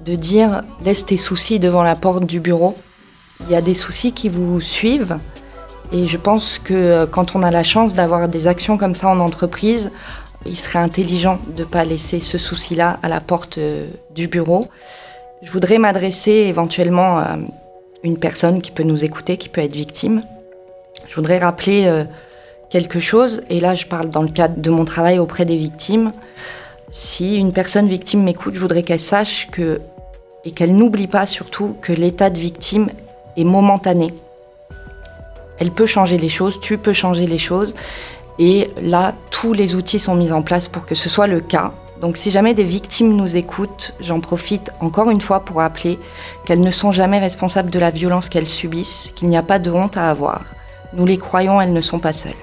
de 0.05 0.15
dire 0.15 0.63
laisse 0.83 1.05
tes 1.05 1.17
soucis 1.17 1.59
devant 1.59 1.83
la 1.83 1.95
porte 1.95 2.25
du 2.25 2.39
bureau. 2.39 2.75
Il 3.41 3.51
y 3.51 3.55
a 3.55 3.61
des 3.61 3.73
soucis 3.73 4.13
qui 4.13 4.29
vous 4.29 4.61
suivent. 4.61 5.17
Et 5.91 6.07
je 6.07 6.17
pense 6.17 6.57
que 6.57 6.73
euh, 6.73 7.05
quand 7.05 7.35
on 7.35 7.43
a 7.43 7.51
la 7.51 7.63
chance 7.63 7.93
d'avoir 7.93 8.29
des 8.29 8.47
actions 8.47 8.77
comme 8.77 8.95
ça 8.95 9.09
en 9.09 9.19
entreprise, 9.19 9.91
il 10.45 10.55
serait 10.55 10.79
intelligent 10.79 11.39
de 11.55 11.61
ne 11.61 11.67
pas 11.67 11.83
laisser 11.83 12.19
ce 12.21 12.37
souci-là 12.37 12.97
à 13.03 13.09
la 13.09 13.19
porte 13.19 13.57
euh, 13.57 13.87
du 14.15 14.27
bureau. 14.27 14.69
Je 15.43 15.51
voudrais 15.51 15.79
m'adresser 15.79 16.31
éventuellement 16.31 17.19
une 18.03 18.17
personne 18.17 18.61
qui 18.61 18.71
peut 18.71 18.83
nous 18.83 19.03
écouter, 19.03 19.37
qui 19.37 19.49
peut 19.49 19.61
être 19.61 19.75
victime. 19.75 20.23
Je 21.07 21.15
voudrais 21.15 21.39
rappeler 21.39 21.85
euh, 21.85 22.03
quelque 22.69 22.99
chose, 22.99 23.41
et 23.49 23.59
là 23.59 23.75
je 23.75 23.85
parle 23.85 24.09
dans 24.09 24.21
le 24.21 24.29
cadre 24.29 24.59
de 24.59 24.69
mon 24.69 24.85
travail 24.85 25.19
auprès 25.19 25.45
des 25.45 25.57
victimes. 25.57 26.11
Si 26.89 27.35
une 27.35 27.53
personne 27.53 27.87
victime 27.87 28.23
m'écoute, 28.23 28.55
je 28.55 28.59
voudrais 28.59 28.83
qu'elle 28.83 28.99
sache 28.99 29.49
que 29.51 29.81
et 30.43 30.51
qu'elle 30.51 30.75
n'oublie 30.75 31.07
pas 31.07 31.25
surtout 31.25 31.75
que 31.81 31.93
l'état 31.93 32.29
de 32.29 32.39
victime 32.39 32.89
est 33.37 33.43
momentané. 33.43 34.13
Elle 35.59 35.71
peut 35.71 35.85
changer 35.85 36.17
les 36.17 36.29
choses, 36.29 36.59
tu 36.59 36.77
peux 36.77 36.93
changer 36.93 37.27
les 37.27 37.37
choses. 37.37 37.75
Et 38.39 38.71
là, 38.81 39.13
tous 39.29 39.53
les 39.53 39.75
outils 39.75 39.99
sont 39.99 40.15
mis 40.15 40.31
en 40.31 40.41
place 40.41 40.67
pour 40.67 40.85
que 40.85 40.95
ce 40.95 41.09
soit 41.09 41.27
le 41.27 41.41
cas. 41.41 41.71
Donc 42.01 42.17
si 42.17 42.31
jamais 42.31 42.55
des 42.55 42.63
victimes 42.63 43.15
nous 43.15 43.35
écoutent, 43.37 43.93
j'en 43.99 44.19
profite 44.19 44.71
encore 44.79 45.11
une 45.11 45.21
fois 45.21 45.41
pour 45.41 45.57
rappeler 45.57 45.99
qu'elles 46.45 46.61
ne 46.61 46.71
sont 46.71 46.91
jamais 46.91 47.19
responsables 47.19 47.69
de 47.69 47.77
la 47.77 47.91
violence 47.91 48.27
qu'elles 48.27 48.49
subissent, 48.49 49.13
qu'il 49.15 49.29
n'y 49.29 49.37
a 49.37 49.43
pas 49.43 49.59
de 49.59 49.69
honte 49.69 49.97
à 49.97 50.09
avoir. 50.09 50.41
Nous 50.93 51.05
les 51.05 51.19
croyons, 51.19 51.61
elles 51.61 51.73
ne 51.73 51.81
sont 51.81 51.99
pas 51.99 52.11
seules. 52.11 52.33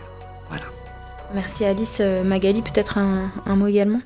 Merci 1.35 1.65
Alice. 1.67 1.99
Euh, 2.01 2.25
Magali, 2.25 2.63
peut-être 2.63 2.97
un, 2.97 3.31
mot 3.55 3.67
également 3.67 4.01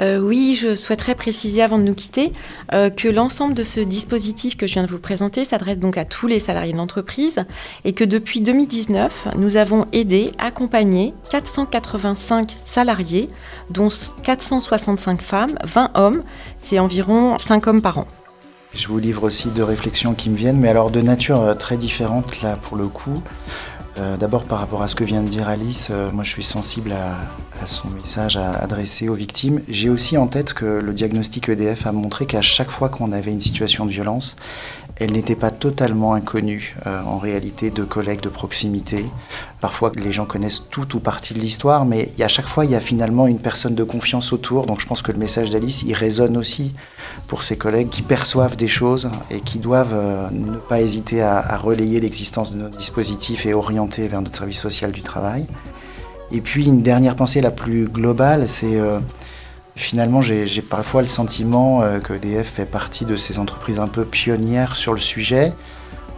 euh, 0.00 0.18
Oui, 0.18 0.58
je 0.60 0.74
souhaiterais 0.74 1.14
préciser 1.14 1.62
avant 1.62 1.78
de 1.78 1.84
nous 1.84 1.94
quitter 1.94 2.32
euh, 2.72 2.90
que 2.90 3.08
l'ensemble 3.08 3.54
de 3.54 3.62
ce 3.62 3.78
dispositif 3.78 4.56
que 4.56 4.66
je 4.66 4.74
viens 4.74 4.82
de 4.82 4.90
vous 4.90 4.98
présenter 4.98 5.44
s'adresse 5.44 5.78
donc 5.78 5.96
à 5.96 6.04
tous 6.04 6.26
les 6.26 6.40
salariés 6.40 6.72
de 6.72 6.76
l'entreprise 6.78 7.44
et 7.84 7.92
que 7.92 8.02
depuis 8.02 8.40
2019, 8.40 9.28
nous 9.36 9.56
avons 9.56 9.86
aidé, 9.92 10.32
accompagné 10.38 11.14
485 11.30 12.56
salariés, 12.64 13.28
dont 13.70 13.88
465 14.24 15.22
femmes, 15.22 15.56
20 15.62 15.92
hommes. 15.94 16.22
C'est 16.60 16.80
environ 16.80 17.38
5 17.38 17.66
hommes 17.68 17.82
par 17.82 17.98
an. 17.98 18.06
Je 18.72 18.88
vous 18.88 18.98
livre 18.98 19.22
aussi 19.22 19.48
deux 19.50 19.64
réflexions 19.64 20.14
qui 20.14 20.28
me 20.28 20.36
viennent, 20.36 20.58
mais 20.58 20.68
alors 20.68 20.90
de 20.90 21.00
nature 21.00 21.56
très 21.56 21.76
différente 21.76 22.42
là 22.42 22.56
pour 22.56 22.76
le 22.76 22.88
coup. 22.88 23.22
Euh, 23.98 24.18
d'abord 24.18 24.44
par 24.44 24.58
rapport 24.58 24.82
à 24.82 24.88
ce 24.88 24.94
que 24.94 25.04
vient 25.04 25.22
de 25.22 25.28
dire 25.28 25.48
Alice, 25.48 25.88
euh, 25.90 26.10
moi 26.12 26.22
je 26.22 26.28
suis 26.28 26.42
sensible 26.42 26.92
à, 26.92 27.16
son 27.64 27.88
message 27.88 28.36
à 28.36 28.50
adresser 28.52 29.08
aux 29.08 29.14
victimes. 29.14 29.62
J'ai 29.68 29.88
aussi 29.88 30.18
en 30.18 30.26
tête 30.26 30.52
que 30.52 30.66
le 30.66 30.92
diagnostic 30.92 31.48
EDF 31.48 31.86
a 31.86 31.92
montré 31.92 32.26
qu'à 32.26 32.42
chaque 32.42 32.70
fois 32.70 32.90
qu'on 32.90 33.10
avait 33.10 33.32
une 33.32 33.40
situation 33.40 33.86
de 33.86 33.90
violence, 33.90 34.36
elle 34.98 35.12
n'était 35.12 35.36
pas 35.36 35.50
totalement 35.50 36.14
inconnue 36.14 36.74
euh, 36.86 37.02
en 37.02 37.18
réalité 37.18 37.70
de 37.70 37.84
collègues 37.84 38.20
de 38.20 38.30
proximité. 38.30 39.04
Parfois, 39.60 39.92
les 39.94 40.10
gens 40.10 40.24
connaissent 40.24 40.62
tout 40.70 40.96
ou 40.96 41.00
partie 41.00 41.34
de 41.34 41.38
l'histoire, 41.38 41.84
mais 41.84 42.08
à 42.20 42.28
chaque 42.28 42.46
fois, 42.46 42.64
il 42.64 42.70
y 42.70 42.74
a 42.74 42.80
finalement 42.80 43.26
une 43.26 43.38
personne 43.38 43.74
de 43.74 43.84
confiance 43.84 44.32
autour. 44.32 44.64
Donc, 44.64 44.80
je 44.80 44.86
pense 44.86 45.02
que 45.02 45.12
le 45.12 45.18
message 45.18 45.50
d'Alice, 45.50 45.82
il 45.86 45.92
résonne 45.92 46.36
aussi 46.38 46.72
pour 47.26 47.42
ses 47.42 47.58
collègues 47.58 47.90
qui 47.90 48.00
perçoivent 48.00 48.56
des 48.56 48.68
choses 48.68 49.10
et 49.30 49.40
qui 49.40 49.58
doivent 49.58 49.94
euh, 49.94 50.30
ne 50.30 50.56
pas 50.56 50.80
hésiter 50.80 51.20
à, 51.22 51.56
relayer 51.58 52.00
l'existence 52.00 52.52
de 52.52 52.58
notre 52.58 52.78
dispositif 52.78 53.44
et 53.44 53.52
orienter 53.52 54.08
vers 54.08 54.22
notre 54.22 54.36
service 54.36 54.60
social 54.60 54.92
du 54.92 55.02
travail. 55.02 55.46
Et 56.30 56.40
puis, 56.40 56.64
une 56.64 56.80
dernière 56.80 57.16
pensée 57.16 57.42
la 57.42 57.50
plus 57.50 57.86
globale, 57.86 58.48
c'est 58.48 58.76
euh, 58.76 58.98
Finalement, 59.76 60.22
j'ai 60.22 60.62
parfois 60.62 61.02
le 61.02 61.06
sentiment 61.06 61.82
euh, 61.82 61.98
que 61.98 62.14
EDF 62.14 62.50
fait 62.50 62.64
partie 62.64 63.04
de 63.04 63.14
ces 63.14 63.38
entreprises 63.38 63.78
un 63.78 63.88
peu 63.88 64.06
pionnières 64.06 64.74
sur 64.74 64.94
le 64.94 65.00
sujet. 65.00 65.52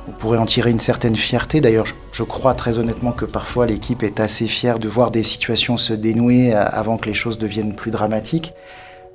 On 0.06 0.12
pourrait 0.12 0.38
en 0.38 0.46
tirer 0.46 0.70
une 0.70 0.78
certaine 0.78 1.16
fierté. 1.16 1.60
D'ailleurs, 1.60 1.86
je 2.12 2.22
crois 2.22 2.54
très 2.54 2.78
honnêtement 2.78 3.10
que 3.10 3.24
parfois 3.24 3.66
l'équipe 3.66 4.04
est 4.04 4.20
assez 4.20 4.46
fière 4.46 4.78
de 4.78 4.88
voir 4.88 5.10
des 5.10 5.24
situations 5.24 5.76
se 5.76 5.92
dénouer 5.92 6.54
euh, 6.54 6.64
avant 6.68 6.98
que 6.98 7.06
les 7.06 7.14
choses 7.14 7.36
deviennent 7.36 7.74
plus 7.74 7.90
dramatiques. 7.90 8.54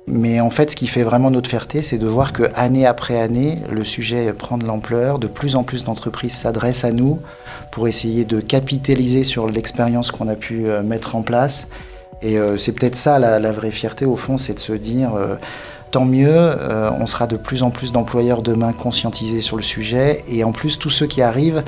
Mais 0.06 0.42
en 0.42 0.50
fait, 0.50 0.72
ce 0.72 0.76
qui 0.76 0.88
fait 0.88 1.04
vraiment 1.04 1.30
notre 1.30 1.48
fierté, 1.48 1.80
c'est 1.80 1.96
de 1.96 2.06
voir 2.06 2.34
que 2.34 2.42
année 2.54 2.84
après 2.84 3.18
année, 3.18 3.60
le 3.70 3.82
sujet 3.82 4.30
prend 4.34 4.58
de 4.58 4.66
l'ampleur. 4.66 5.18
De 5.18 5.26
plus 5.26 5.56
en 5.56 5.62
plus 5.62 5.84
d'entreprises 5.84 6.34
s'adressent 6.34 6.84
à 6.84 6.92
nous 6.92 7.18
pour 7.72 7.88
essayer 7.88 8.26
de 8.26 8.40
capitaliser 8.40 9.24
sur 9.24 9.48
l'expérience 9.48 10.10
qu'on 10.10 10.28
a 10.28 10.36
pu 10.36 10.66
euh, 10.66 10.82
mettre 10.82 11.16
en 11.16 11.22
place 11.22 11.66
et 12.24 12.38
euh, 12.38 12.56
c'est 12.56 12.72
peut-être 12.72 12.96
ça 12.96 13.18
la, 13.18 13.52
vraie 13.52 13.70
fierté 13.70 14.06
au 14.06 14.16
fond, 14.16 14.38
c'est 14.38 14.54
de 14.54 14.58
se 14.58 14.72
dire, 14.72 15.14
euh, 15.14 15.36
tant 15.90 16.06
mieux, 16.06 16.26
euh, 16.30 16.90
on 16.98 17.06
sera 17.06 17.26
de 17.26 17.36
plus 17.36 17.62
en 17.62 17.70
plus 17.70 17.92
d'employeurs 17.92 18.40
demain 18.40 18.72
conscientisés 18.72 19.42
sur 19.42 19.56
le 19.56 19.62
sujet 19.62 20.24
et 20.26 20.42
en 20.42 20.50
plus 20.50 20.78
tous 20.78 20.90
ceux 20.90 21.06
qui 21.06 21.20
arrivent 21.20 21.62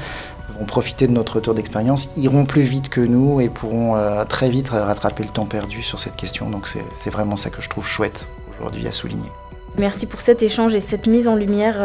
vont 0.59 0.64
profiter 0.64 1.07
de 1.07 1.12
notre 1.12 1.37
retour 1.37 1.53
d'expérience, 1.53 2.09
iront 2.16 2.47
plus 2.47 2.62
vite 2.62 2.88
que 2.88 3.03
nous 3.03 3.42
et 3.42 3.51
pourront 3.51 3.95
très 4.27 4.49
vite 4.49 4.71
rattraper 4.71 5.23
le 5.23 5.29
temps 5.29 5.45
perdu 5.45 5.83
sur 5.83 5.99
cette 5.99 6.16
question. 6.16 6.49
Donc 6.49 6.66
c'est 6.95 7.11
vraiment 7.11 7.37
ça 7.37 7.51
que 7.51 7.61
je 7.61 7.69
trouve 7.69 7.87
chouette 7.87 8.27
aujourd'hui 8.55 8.88
à 8.88 8.92
souligner. 8.92 9.29
Merci 9.77 10.07
pour 10.07 10.23
cet 10.23 10.42
échange 10.42 10.75
et 10.75 10.81
cette 10.81 11.09
mise 11.09 11.29
en 11.29 11.35
lumière 11.35 11.77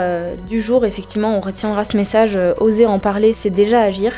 du 0.47 0.61
jour. 0.61 0.85
Effectivement, 0.85 1.35
on 1.35 1.41
retiendra 1.41 1.83
ce 1.83 1.97
message. 1.97 2.39
oser 2.61 2.85
en 2.85 2.99
parler, 2.99 3.33
c'est 3.33 3.49
déjà 3.49 3.81
agir. 3.81 4.13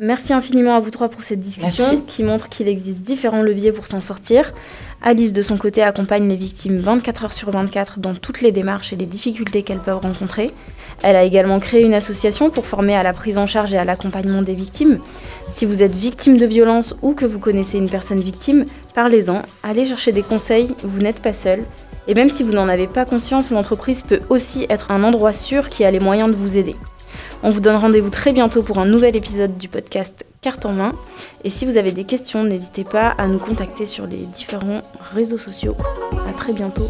Merci 0.00 0.32
infiniment 0.32 0.76
à 0.76 0.80
vous 0.80 0.92
trois 0.92 1.08
pour 1.08 1.22
cette 1.22 1.40
discussion 1.40 2.02
qui 2.06 2.22
montre 2.22 2.48
qu'il 2.48 2.68
existe 2.68 2.98
différents 2.98 3.42
leviers 3.42 3.72
pour 3.72 3.88
s'en 3.88 4.00
sortir. 4.00 4.52
Alice, 5.02 5.32
de 5.32 5.42
son 5.42 5.56
côté, 5.56 5.82
accompagne 5.82 6.28
les 6.28 6.36
victimes 6.36 6.78
24 6.78 7.24
heures 7.24 7.32
sur 7.32 7.50
24 7.50 7.98
dans 7.98 8.14
toutes 8.14 8.40
les 8.40 8.52
démarches 8.52 8.92
et 8.92 8.96
les 8.96 9.06
difficultés 9.06 9.64
qu'elles 9.64 9.78
peuvent 9.78 9.98
rencontrer. 9.98 10.52
Elle 11.02 11.16
a 11.16 11.24
également 11.24 11.58
créé 11.58 11.84
une 11.84 11.94
association 11.94 12.48
pour 12.48 12.66
former 12.66 12.94
à 12.94 13.02
la 13.02 13.12
prise 13.12 13.38
en 13.38 13.48
charge 13.48 13.74
et 13.74 13.78
à 13.78 13.84
l'accompagnement 13.84 14.42
des 14.42 14.54
victimes. 14.54 15.00
Si 15.48 15.66
vous 15.66 15.82
êtes 15.82 15.96
victime 15.96 16.36
de 16.36 16.46
violence 16.46 16.94
ou 17.02 17.14
que 17.14 17.26
vous 17.26 17.40
connaissez 17.40 17.78
une 17.78 17.90
personne 17.90 18.20
victime, 18.20 18.66
parlez-en, 18.94 19.42
allez 19.64 19.86
chercher 19.86 20.12
des 20.12 20.22
conseils, 20.22 20.68
vous 20.84 21.00
n'êtes 21.00 21.20
pas 21.20 21.32
seul. 21.32 21.64
Et 22.06 22.14
même 22.14 22.30
si 22.30 22.44
vous 22.44 22.52
n'en 22.52 22.68
avez 22.68 22.86
pas 22.86 23.04
conscience, 23.04 23.50
l'entreprise 23.50 24.02
peut 24.02 24.20
aussi 24.28 24.64
être 24.68 24.92
un 24.92 25.02
endroit 25.02 25.32
sûr 25.32 25.68
qui 25.68 25.84
a 25.84 25.90
les 25.90 26.00
moyens 26.00 26.28
de 26.28 26.34
vous 26.34 26.56
aider. 26.56 26.76
On 27.42 27.50
vous 27.50 27.60
donne 27.60 27.76
rendez-vous 27.76 28.10
très 28.10 28.32
bientôt 28.32 28.62
pour 28.62 28.78
un 28.78 28.86
nouvel 28.86 29.14
épisode 29.14 29.56
du 29.58 29.68
podcast 29.68 30.24
Carte 30.40 30.66
en 30.66 30.72
main. 30.72 30.92
Et 31.44 31.50
si 31.50 31.66
vous 31.66 31.76
avez 31.76 31.92
des 31.92 32.04
questions, 32.04 32.42
n'hésitez 32.44 32.84
pas 32.84 33.10
à 33.10 33.28
nous 33.28 33.38
contacter 33.38 33.86
sur 33.86 34.06
les 34.06 34.18
différents 34.18 34.82
réseaux 35.14 35.38
sociaux. 35.38 35.74
A 36.28 36.32
très 36.32 36.52
bientôt. 36.52 36.88